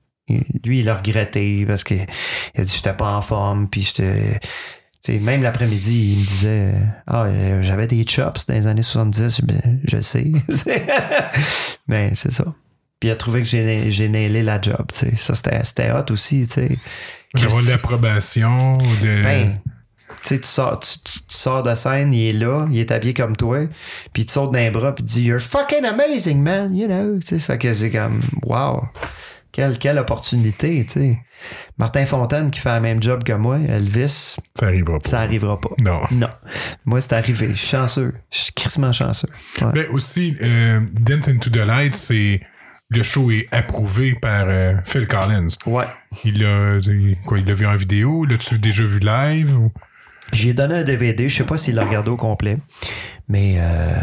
[0.63, 4.39] Lui, il a regretté parce que il a dit j'étais pas en forme, puis j'étais.
[5.09, 6.73] Même l'après-midi, il me disait
[7.07, 10.31] Ah, euh, j'avais des chops dans les années 70, Ben, je sais.
[11.87, 12.45] Mais c'est ça.
[12.99, 15.15] Puis il a trouvé que j'ai nailé la job, tu sais.
[15.17, 16.77] Ça, c'était hot aussi, sais.
[17.45, 17.71] D'avoir de
[19.23, 19.59] ben,
[20.23, 22.91] tu sais, tu sors, tu, tu- tu sors de scène, il est là, il est
[22.91, 23.65] habillé comme toi,
[24.13, 27.17] puis il te saute les bras, puis il dit You're fucking amazing, man, you know.
[27.19, 28.83] Tu sais, fait que c'est comme, wow,
[29.51, 31.19] quelle, quelle opportunité, tu sais.
[31.77, 35.09] Martin Fontaine qui fait le même job que moi, Elvis, ça arrivera pas.
[35.09, 35.69] ça arrivera pas.
[35.79, 35.99] Non.
[36.11, 36.29] Non.
[36.85, 37.49] Moi, c'est arrivé.
[37.51, 38.13] Je suis chanceux.
[38.31, 39.29] Je suis crissement chanceux.
[39.61, 39.71] Ouais.
[39.73, 42.41] Mais aussi, euh, Dance into the Light, c'est.
[42.93, 45.47] Le show est approuvé par euh, Phil Collins.
[45.65, 45.85] Ouais.
[46.25, 46.77] Il l'a
[47.25, 49.57] quoi, il l'a vu en vidéo, l'as-tu déjà vu live?
[49.57, 49.71] ou-
[50.33, 52.57] J'ai donné un DVD, je sais pas s'il l'a regardé au complet,
[53.29, 53.93] mais euh,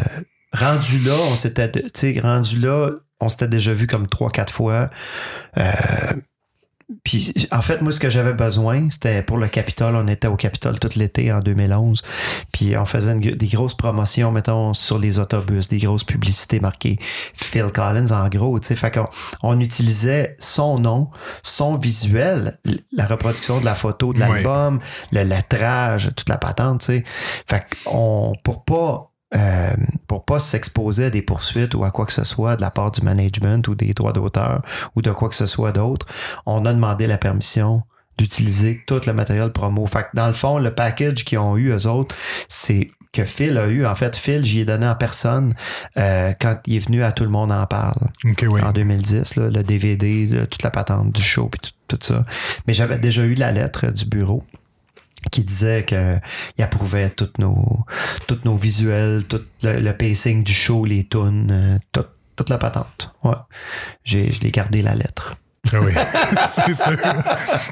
[0.55, 4.53] rendu là, on s'était, tu sais, rendu là, on s'était déjà vu comme trois, quatre
[4.53, 4.91] fois.
[5.57, 5.73] Euh,
[7.05, 9.95] puis en fait, moi, ce que j'avais besoin, c'était pour le Capitole.
[9.95, 12.01] On était au Capitole tout l'été en 2011.
[12.51, 16.97] Puis on faisait une- des grosses promotions, mettons, sur les autobus, des grosses publicités marquées
[17.01, 18.59] Phil Collins, en gros.
[18.59, 19.05] Tu sais, fait qu'on
[19.43, 21.11] on utilisait son nom,
[21.43, 22.59] son visuel,
[22.93, 24.81] la reproduction de la photo de l'album,
[25.13, 27.05] le lettrage, toute la patente, tu sais.
[27.51, 29.75] Fait qu'on, pour pas euh,
[30.07, 32.91] pour pas s'exposer à des poursuites ou à quoi que ce soit de la part
[32.91, 34.63] du management ou des droits d'auteur
[34.97, 36.07] ou de quoi que ce soit d'autre,
[36.47, 37.83] on a demandé la permission
[38.17, 39.87] d'utiliser tout le matériel promo.
[39.87, 42.17] Fait que dans le fond, le package qu'ils ont eu, eux autres,
[42.49, 43.87] c'est que Phil a eu.
[43.87, 45.55] En fait, Phil, j'y ai donné en personne
[45.97, 48.61] euh, quand il est venu à Tout le monde en parle Ok, oui.
[48.63, 52.25] en 2010, là, le DVD, là, toute la patente du show puis tout, tout ça.
[52.67, 54.45] Mais j'avais déjà eu la lettre du bureau
[55.31, 56.17] qui disait que
[56.57, 57.85] il approuvait tous nos
[58.27, 62.07] tous nos visuels, tout le, le pacing du show, les tunes, euh, tout-
[62.37, 63.11] toute la patente.
[63.25, 63.35] Ouais.
[64.05, 65.35] J'ai je l'ai gardé la lettre.
[65.73, 65.93] Ah oui.
[66.49, 66.97] c'est sûr.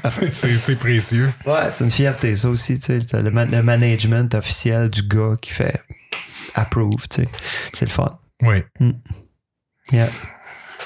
[0.09, 1.31] C'est- C'est c'est précieux.
[1.45, 5.51] Ouais, c'est une fierté ça aussi, tu sais, le, le management officiel du gars qui
[5.51, 5.81] fait
[6.53, 7.29] approve, tu sais.
[7.73, 8.19] C'est le fun.
[8.41, 8.57] Oui.
[9.91, 10.09] Yeah.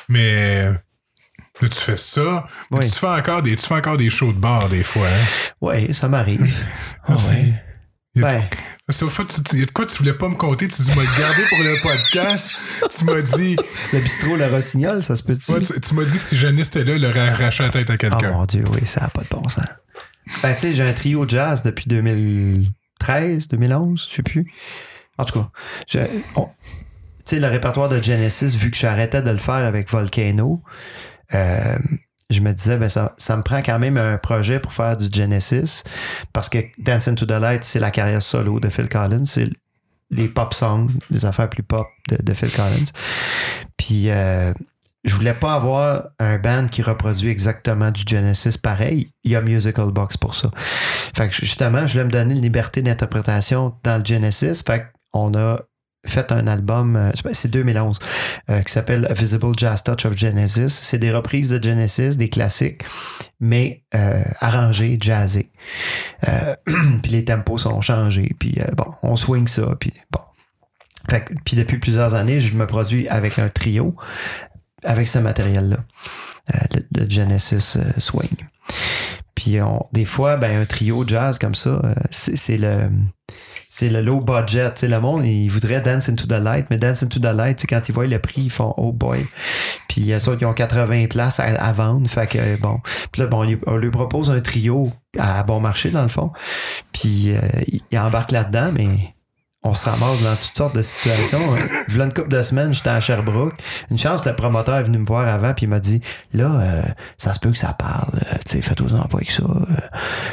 [0.08, 0.68] Mais
[1.62, 2.46] là, tu fais ça.
[2.72, 2.86] Oui.
[2.90, 5.08] Tu, fais encore des, tu fais encore des shows de bar des fois.
[5.08, 5.26] Hein?
[5.62, 6.66] Ouais, ça m'arrive.
[7.08, 7.54] C'est- ouais.
[8.14, 8.44] Il y a- Ben,
[8.90, 10.68] tu- tu- de quoi tu voulais pas me compter?
[10.68, 12.52] Tu dis, m'as gardé pour le podcast.
[12.90, 13.56] tu m'as dit,
[13.94, 15.50] le bistrot Le Rossignol, ça se peut-tu?
[15.54, 17.90] ouais, tu, tu m'as dit que si Janice était là, il aurait arraché la tête
[17.90, 18.32] à Oh quelqu'un.
[18.34, 19.64] mon Dieu, oui, ça n'a pas de bon sens.
[20.44, 24.52] Ben, tu sais, j'ai un trio jazz depuis 2013, 2011, je sais plus.
[25.18, 25.50] En tout cas,
[25.88, 26.00] je-
[26.36, 26.52] on- tu
[27.26, 30.62] sais, le répertoire de Genesis, vu que j'arrêtais de le faire avec Volcano,
[31.34, 31.78] euh,
[32.30, 35.08] je me disais, ben, ça, ça me prend quand même un projet pour faire du
[35.12, 35.84] Genesis,
[36.34, 39.50] parce que Dancing to the Light, c'est la carrière solo de Phil Collins, c'est
[40.10, 42.92] les pop songs, les affaires plus pop de, Phil Collins.
[43.78, 44.54] Puis Puis euh,
[45.04, 49.10] je voulais pas avoir un band qui reproduit exactement du Genesis pareil.
[49.24, 50.50] Il y a Musical Box pour ça.
[51.16, 54.64] Fait que justement, je voulais me donner une liberté d'interprétation dans le Genesis.
[54.66, 55.60] Fait qu'on a
[56.06, 58.00] fait un album, euh, c'est 2011,
[58.50, 60.70] euh, qui s'appelle A Visible Jazz Touch of Genesis.
[60.70, 62.82] C'est des reprises de Genesis, des classiques,
[63.40, 65.52] mais euh, arrangés, jazzés.
[66.28, 66.56] Euh,
[67.04, 70.22] puis les tempos sont changés, puis bon, on swing ça, puis bon.
[71.10, 73.96] Fait que- puis depuis plusieurs années, je me produis avec un trio,
[74.84, 75.78] avec ce matériel-là,
[76.96, 78.48] le, Genesis Swing.
[79.36, 81.82] Puis on, des fois, ben, un trio jazz comme ça,
[82.12, 82.90] c'est le
[83.74, 84.74] c'est le low budget.
[84.74, 87.66] Tu sais, le monde, il voudrait Dance into the Light, mais Dance into the Light,
[87.70, 89.26] quand ils voient le prix, ils font Oh boy.
[89.88, 92.06] Puis il y a ceux qui ont 80 places à, vendre.
[92.10, 92.82] Fait que bon.
[93.14, 96.32] Puis là, bon, on lui- propose un trio à bon marché, dans le fond.
[96.92, 97.40] Puis euh,
[97.90, 99.16] il embarque là-dedans, mais
[99.64, 101.40] on se ramasse dans toutes sortes de situations.
[101.88, 103.54] Voilà une couple de semaines, j'étais à Sherbrooke.
[103.92, 106.02] Une chance, le promoteur est venu me voir avant, puis il m'a dit
[106.34, 106.82] Là, euh,
[107.18, 108.10] ça se peut que ça parle.
[108.16, 109.44] euh, tu sais, fais-toi en pas avec ça.
[109.44, 109.66] euh,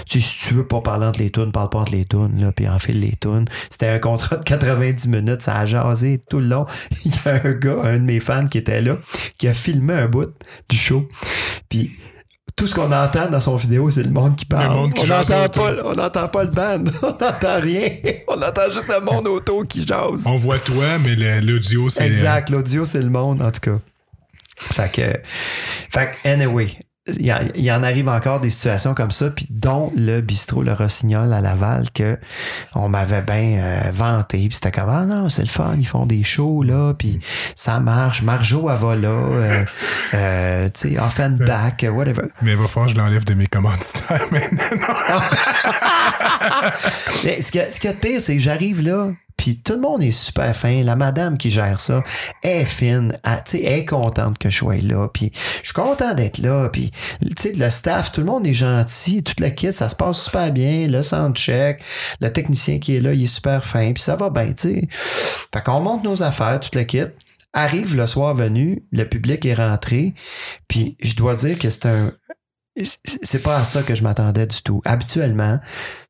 [0.07, 2.53] tu si tu veux pas parler entre les tunes, parle pas entre les tunes, là,
[2.53, 3.45] puis enfile les tunes.
[3.70, 6.64] C'était un contrat de 90 minutes, ça a jasé tout le long.
[7.05, 8.97] Il y a un gars, un de mes fans qui était là,
[9.37, 10.33] qui a filmé un bout
[10.70, 11.07] du show.
[11.68, 11.99] Puis
[12.59, 14.65] tout ce qu'on entend dans son vidéo, c'est le monde qui parle.
[14.65, 17.89] Le monde qui on n'entend pas, on n'entend pas le band, on n'entend rien.
[18.27, 20.27] On entend juste le monde autour qui jase.
[20.27, 22.07] On voit toi, mais l'audio, c'est.
[22.07, 23.79] Exact, l'audio, c'est le monde, en tout cas.
[24.59, 25.21] Fait que,
[25.93, 26.77] fait que anyway,
[27.19, 30.21] il y, en- il y en arrive encore des situations comme ça, puis dont le
[30.21, 32.19] bistrot Le Rossignol à Laval, que
[32.75, 36.07] on m'avait bien euh, vanté, puis c'était comme, ah non, c'est le fun, ils font
[36.07, 37.19] des shows, là, puis
[37.57, 39.65] ça marche, Marjo, elle va là, euh,
[40.15, 42.23] euh, tu sais, Offenbach, euh, whatever.
[42.43, 44.59] Mais il va falloir que je l'enlève de mes commanditaires maintenant.
[47.25, 49.80] Mais ce qui ce qui est de pire, c'est que j'arrive là, puis tout le
[49.80, 50.82] monde est super fin.
[50.82, 52.03] La madame qui gère ça
[52.43, 56.68] est fine, elle, est contente que je sois là, puis je suis content d'être là,
[56.68, 60.53] puis le staff, tout le monde est gentil, toute la kit, ça se passe super
[60.53, 61.82] bien, le soundcheck,
[62.20, 64.86] le technicien qui est là, il est super fin, puis ça va bien, sais.
[64.91, 67.05] Fait qu'on monte nos affaires, toute la kit.
[67.55, 70.14] Arrive le soir venu, le public est rentré,
[70.66, 72.12] puis je dois dire que c'est un,
[72.84, 74.82] c'est pas à ça que je m'attendais du tout.
[74.84, 75.59] Habituellement,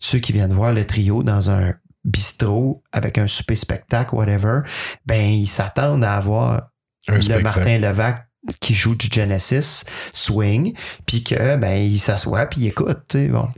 [0.00, 1.74] ceux qui viennent voir le trio dans un
[2.08, 4.60] bistrot avec un souper spectacle, whatever,
[5.06, 6.70] ben ils s'attendent à avoir
[7.06, 7.44] Un le spectacle.
[7.44, 8.24] Martin Levac
[8.60, 10.74] qui joue du Genesis swing,
[11.06, 13.48] puis que ben il s'assoit puis il écoute, tu sais, bon.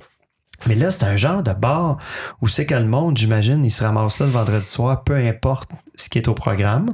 [0.67, 1.97] Mais là, c'est un genre de bar
[2.43, 5.71] où c'est que le monde, j'imagine, il se ramasse là le vendredi soir, peu importe
[5.97, 6.93] ce qui est au programme.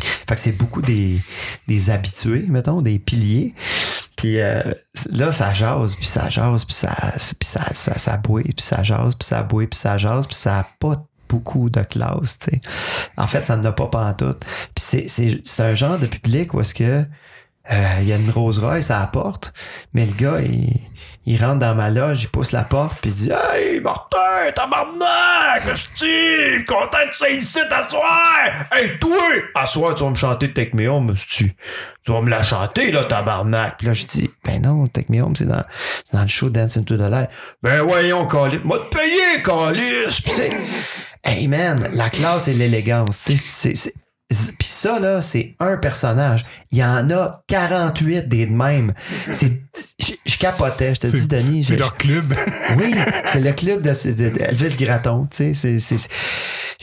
[0.00, 1.20] Fait que c'est beaucoup des,
[1.68, 3.54] des habitués, mettons, des piliers.
[4.16, 4.62] Puis euh,
[5.10, 6.94] là, ça jase, puis ça jase, puis ça,
[7.38, 10.36] puis ça, ça, ça bouille, puis ça jase, puis ça bouille, puis ça jase, puis
[10.36, 12.60] ça a pas beaucoup de classe, tu sais.
[13.16, 14.44] En fait, ça n'en a pas pantoute.
[14.74, 17.04] Puis c'est, c'est, c'est un genre de public où est-ce que
[17.72, 19.52] euh, il y a une Rolls Royce à la porte,
[19.94, 20.80] mais le gars, il,
[21.26, 25.66] il rentre dans ma loge, il pousse la porte, puis il dit Hey, Martin, tabarnak,
[25.72, 28.66] esti, content que tu ici t'asseoir.
[28.70, 29.16] Hey, toi,
[29.54, 31.52] à soir, tu vas me chanter Take Me Home, esti.
[32.04, 33.78] Tu vas me la chanter, là, tabarnak.
[33.78, 35.64] Puis là, je dis Ben non, Take Me Home, c'est dans,
[36.12, 37.30] dans le show Dance into the Light.
[37.62, 40.22] Ben voyons, Calis, m'a te payé, Calis.
[40.22, 40.50] Tu sais,
[41.24, 43.94] hey man, la classe et l'élégance, tu sais.
[44.30, 46.46] Puis ça, là, c'est un personnage.
[46.70, 48.92] Il y en a 48 des de même.
[49.30, 49.62] C'est,
[50.00, 51.64] je, je capotais, je te dis, Denis.
[51.64, 52.34] c'est leur club.
[52.78, 52.94] oui,
[53.26, 56.08] c'est le club de, de- Elvis Gratton, tu sais, c'est,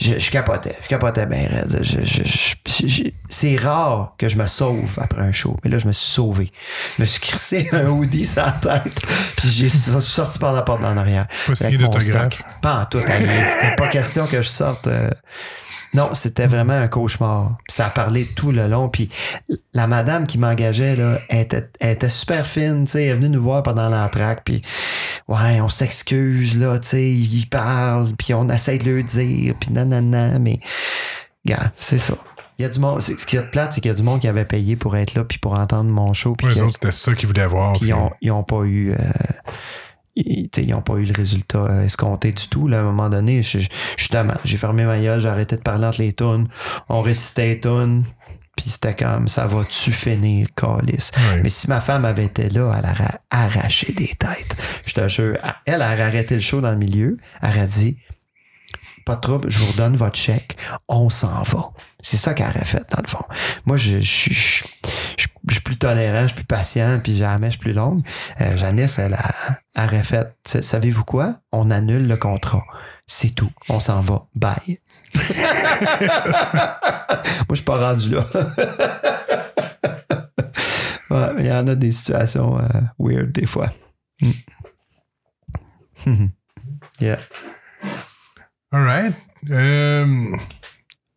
[0.00, 1.80] je, je capotais, je capotais bien raide.
[1.82, 5.78] Je, je- je- je- c'est rare que je me sauve après un show, mais là,
[5.78, 6.52] je me suis sauvé.
[6.96, 8.92] Je me suis crissé un hoodie sur la tête,
[9.36, 11.26] puis j'ai so- sorti par la porte en arrière.
[11.48, 12.42] Pas signé d'autographe.
[12.62, 13.00] Pas en tout,
[13.76, 14.86] pas question que je sorte...
[14.86, 15.10] euh,
[15.94, 17.56] non, c'était vraiment un cauchemar.
[17.68, 18.88] Puis ça a parlé tout le long.
[18.88, 19.10] Puis
[19.74, 23.14] la madame qui m'engageait, là, elle était, elle était super fine, tu sais, elle est
[23.14, 24.62] venue nous voir pendant l'entraque, puis
[25.28, 29.70] ouais, on s'excuse, là, tu sais, ils parlent, puis on essaie de leur dire, puis
[29.72, 30.60] nanana, mais,
[31.44, 32.14] gars, c'est ça.
[32.58, 34.20] Il y a du monde, ce qui est plate, c'est qu'il y a du monde
[34.20, 36.74] qui avait payé pour être là, puis pour entendre mon show, puis Eux que- autres,
[36.74, 37.72] c'était ça qu'ils voulaient voir.
[37.72, 38.92] puis puis- ils ont, ils ont pas eu.
[38.92, 38.96] euh,
[40.14, 42.68] ils, t'sais, ils ont pas eu le résultat euh, escompté du tout.
[42.68, 43.60] Là, à un moment donné, je-
[43.96, 46.48] justement, j'ai fermé ma gueule, j'ai arrêté de parler entre les tunes.
[46.88, 48.04] On récitait les tunes.
[48.54, 51.10] Puis c'était comme, ça va-tu finir, calice?
[51.16, 51.40] Ouais.
[51.42, 54.56] Mais si ma femme avait été là, elle aurait arraché des têtes.
[54.84, 57.16] Je te jure, elle aurait arrêté le show dans le milieu.
[57.40, 57.96] Elle aurait dit,
[59.06, 60.56] pas de trouble, je vous redonne votre chèque,
[60.86, 61.70] on s'en va.
[62.02, 63.24] C'est ça qu'elle aurait fait, dans le fond.
[63.64, 64.64] Moi, je, je, je,
[65.52, 68.02] je- je suis plus tolérant, je suis plus patient, puis j'ai la mèche plus longue.
[68.40, 69.30] Euh, Janice, elle a,
[69.74, 71.36] elle aurait fait, sa- savez-vous quoi?
[71.52, 72.64] On annule le contrat.
[73.06, 73.50] C'est tout.
[73.68, 74.26] On s'en va.
[74.34, 74.78] Bye.
[75.14, 75.24] Moi,
[77.50, 78.24] je suis pas rendu là.
[81.38, 82.62] Il y en a des situations euh,
[82.98, 83.68] weird des fois.
[84.22, 84.30] Mm.
[87.00, 87.18] yeah.
[88.72, 89.14] All right.
[89.50, 90.06] Euh,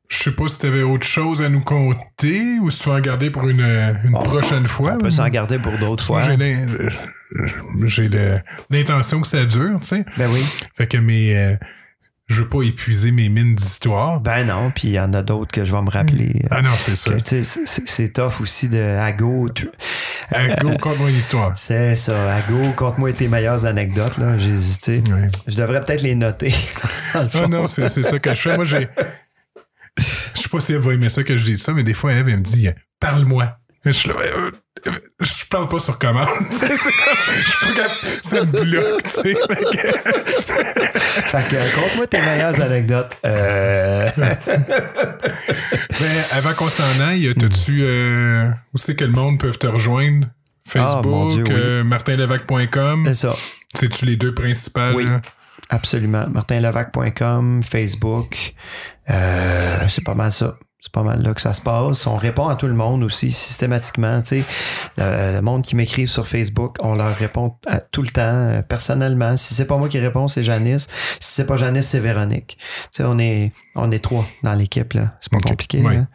[0.10, 2.96] je sais pas si tu avais autre chose à nous conter ou si tu vas
[2.96, 4.94] en garder pour une, une prochaine fois.
[4.96, 6.22] On peut s'en garder pour d'autres fois.
[6.22, 8.38] j'ai euh,
[8.70, 10.06] l'intention que ça dure, tu sais.
[10.18, 10.42] Ben oui.
[10.78, 11.36] Fait que mes.
[11.38, 11.56] euh,
[12.28, 14.20] je veux pas épuiser mes mines d'histoire.
[14.20, 16.42] Ben non, puis il y en a d'autres que je vais me rappeler.
[16.46, 17.12] euh, Ah non, c'est ça.
[17.24, 19.48] c'est- tough aussi de à go.
[19.54, 19.70] tu-
[20.36, 21.56] Euh, go, conte-moi une histoire.
[21.56, 24.18] C'est ça, à go, conte-moi tes meilleures anecdotes.
[24.18, 24.40] là.
[24.40, 25.04] J'ai hésité.
[25.48, 26.54] Je devrais peut-être les noter.
[27.18, 28.56] Ah non, c'est c'est ça que je fais.
[28.58, 28.90] Moi, j'ai.
[29.98, 32.14] Je sais pas si elle va aimer ça que je dise ça, mais des fois,
[32.14, 32.70] Eve, elle me dit
[33.00, 33.58] Parle-moi.
[33.86, 34.16] Je suis là,
[34.88, 34.92] Euh,
[35.22, 36.28] je parle pas sur commande.
[36.52, 39.36] C'est comme- je suis pas capable- ça me bloque, tu sais.
[41.26, 43.12] Fait que- euh, conte-moi tes meilleures anecdotes.
[43.26, 44.10] Euh...
[44.18, 44.38] Mais
[46.34, 50.28] avant qu'on s'en aille, t'as-tu euh, où c'est que le monde peut te rejoindre?
[50.28, 51.52] Ah, Facebook, oui.
[51.52, 53.04] euh, martinlevac.com.
[53.08, 53.36] c'est ça.
[53.76, 54.96] C'est-tu les deux principales?
[54.96, 55.06] Oui.
[55.70, 56.28] Absolument.
[56.30, 58.54] martinlevac.com, Facebook.
[59.10, 60.56] Euh, c'est pas mal ça.
[60.82, 62.06] C'est pas mal là que ça se passe.
[62.06, 64.22] On répond à tout le monde aussi systématiquement.
[64.22, 64.46] Tu sais,
[64.98, 68.62] le, le monde qui m'écrit sur Facebook, on leur répond à- tout le temps, euh,
[68.62, 69.36] personnellement.
[69.36, 70.88] Si c'est pas moi qui réponds, c'est Janice.
[71.20, 72.58] Si c'est pas Janice, c'est Véronique.
[72.92, 75.16] Tu sais, on est, on est trois dans l'équipe, là.
[75.22, 75.96] C'est pas compliqué, Ouais.
[75.98, 76.06] là.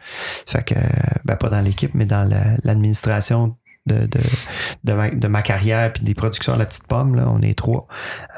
[0.47, 0.81] Fait que, euh,
[1.25, 3.57] ben, pas dans l'équipe, mais dans la- l'administration
[3.87, 4.19] de, de,
[4.83, 7.27] de, ma, de ma carrière puis des productions de la petite pomme, là.
[7.29, 7.87] On est trois.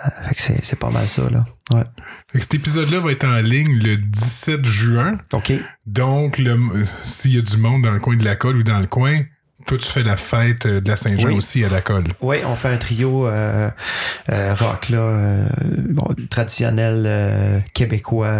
[0.05, 1.43] Euh, fait que c'est, c'est pas mal ça, là.
[1.71, 1.83] Ouais.
[2.31, 5.17] Fait que cet épisode-là va être en ligne le 17 juin.
[5.33, 5.51] OK.
[5.85, 8.63] Donc, le- euh, s'il y a du monde dans le coin de la colle ou
[8.63, 9.21] dans le coin,
[9.67, 11.35] toi, tu fais la fête euh, de la Saint-Jean Oui.
[11.37, 12.05] aussi à la colle.
[12.21, 13.69] Oui, on fait un trio euh,
[14.29, 15.45] euh, rock, là, euh,
[15.89, 18.33] bon, traditionnel québécois,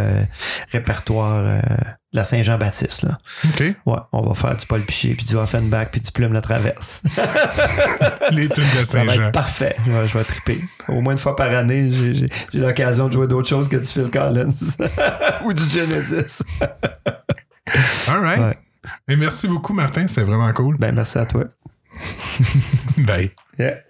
[0.71, 3.03] répertoire de la Saint-Jean-Baptiste.
[3.03, 3.17] Là.
[3.45, 3.63] OK.
[3.85, 7.01] Ouais, on va faire du Paul Piché, puis du Offenbach, puis du Plume la Traverse.
[8.31, 9.23] Les tunes de Ça va Saint-Jean.
[9.27, 9.75] être parfait.
[9.87, 10.61] Ouais, je vais triper.
[10.87, 14.09] Au moins une fois par année, j'ai- l'occasion de jouer d'autres choses que du Phil
[14.11, 14.53] Collins
[15.43, 16.43] ou du Genesis.
[18.07, 18.39] All right.
[18.39, 18.57] Ouais.
[19.07, 20.07] Et merci beaucoup, Martin.
[20.07, 20.77] C'était vraiment cool.
[20.77, 21.45] Ben, merci à toi.
[22.97, 23.31] Bye.
[23.57, 23.83] Yeah.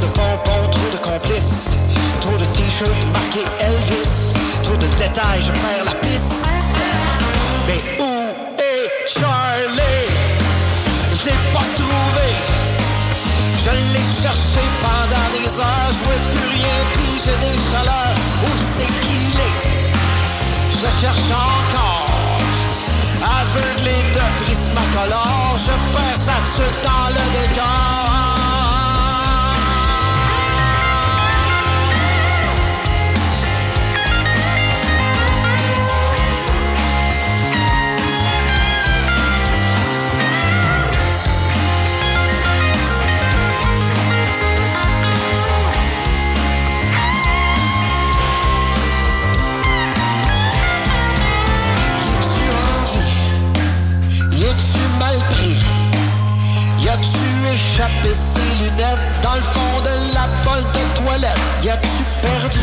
[0.00, 1.76] De pompons, trop de complices,
[2.20, 4.32] trop de t-shirts marqués Elvis,
[4.62, 6.46] trop de détails, je perds la piste.
[7.66, 8.28] Mais où
[8.58, 10.08] est Charlie?
[11.12, 12.28] Je l'ai pas trouvé.
[13.56, 18.16] Je l'ai cherché pendant des heures, je vois plus rien, puis j'ai des chaleurs.
[18.44, 19.58] Où c'est qu'il est?
[20.72, 22.06] Je le cherche encore.
[23.22, 26.32] Aveuglé de prismacolore, je perds sa
[26.84, 28.09] dans le décor.
[58.14, 61.38] Ses lunettes dans le fond de la bolle de toilette?
[61.62, 62.58] Y a-tu perdu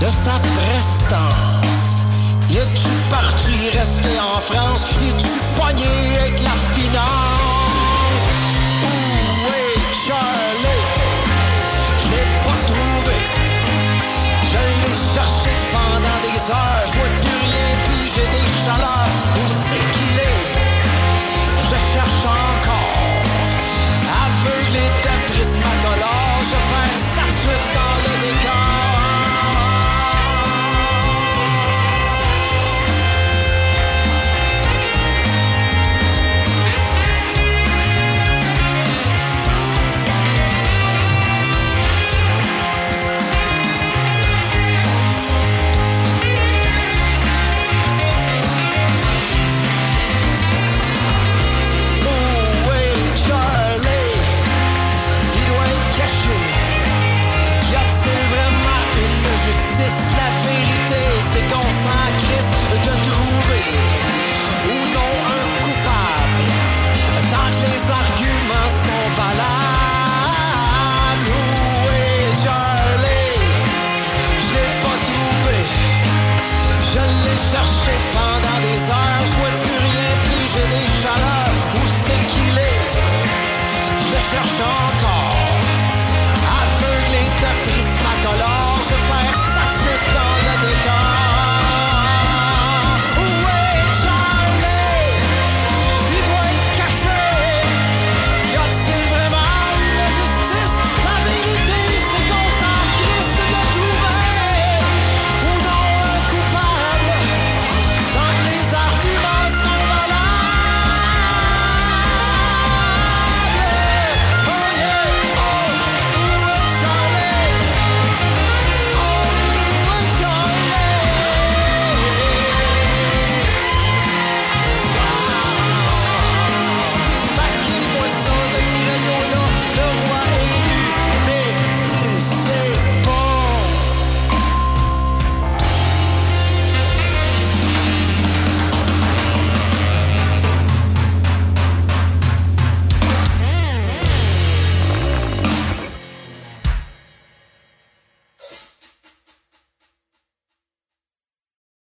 [0.00, 2.02] de sa prestance?
[2.50, 4.84] Y a-tu parti resté en France?
[5.00, 8.24] Y tu poigné avec la finance?
[8.82, 10.86] Où est Charlie?
[11.98, 13.16] Je l'ai pas trouvé.
[14.52, 19.19] Je l'ai cherché pendant des heures, je vois plus rien, puis j'ai des chaleurs.
[25.50, 27.89] De prismacolore, je perds sa suite dans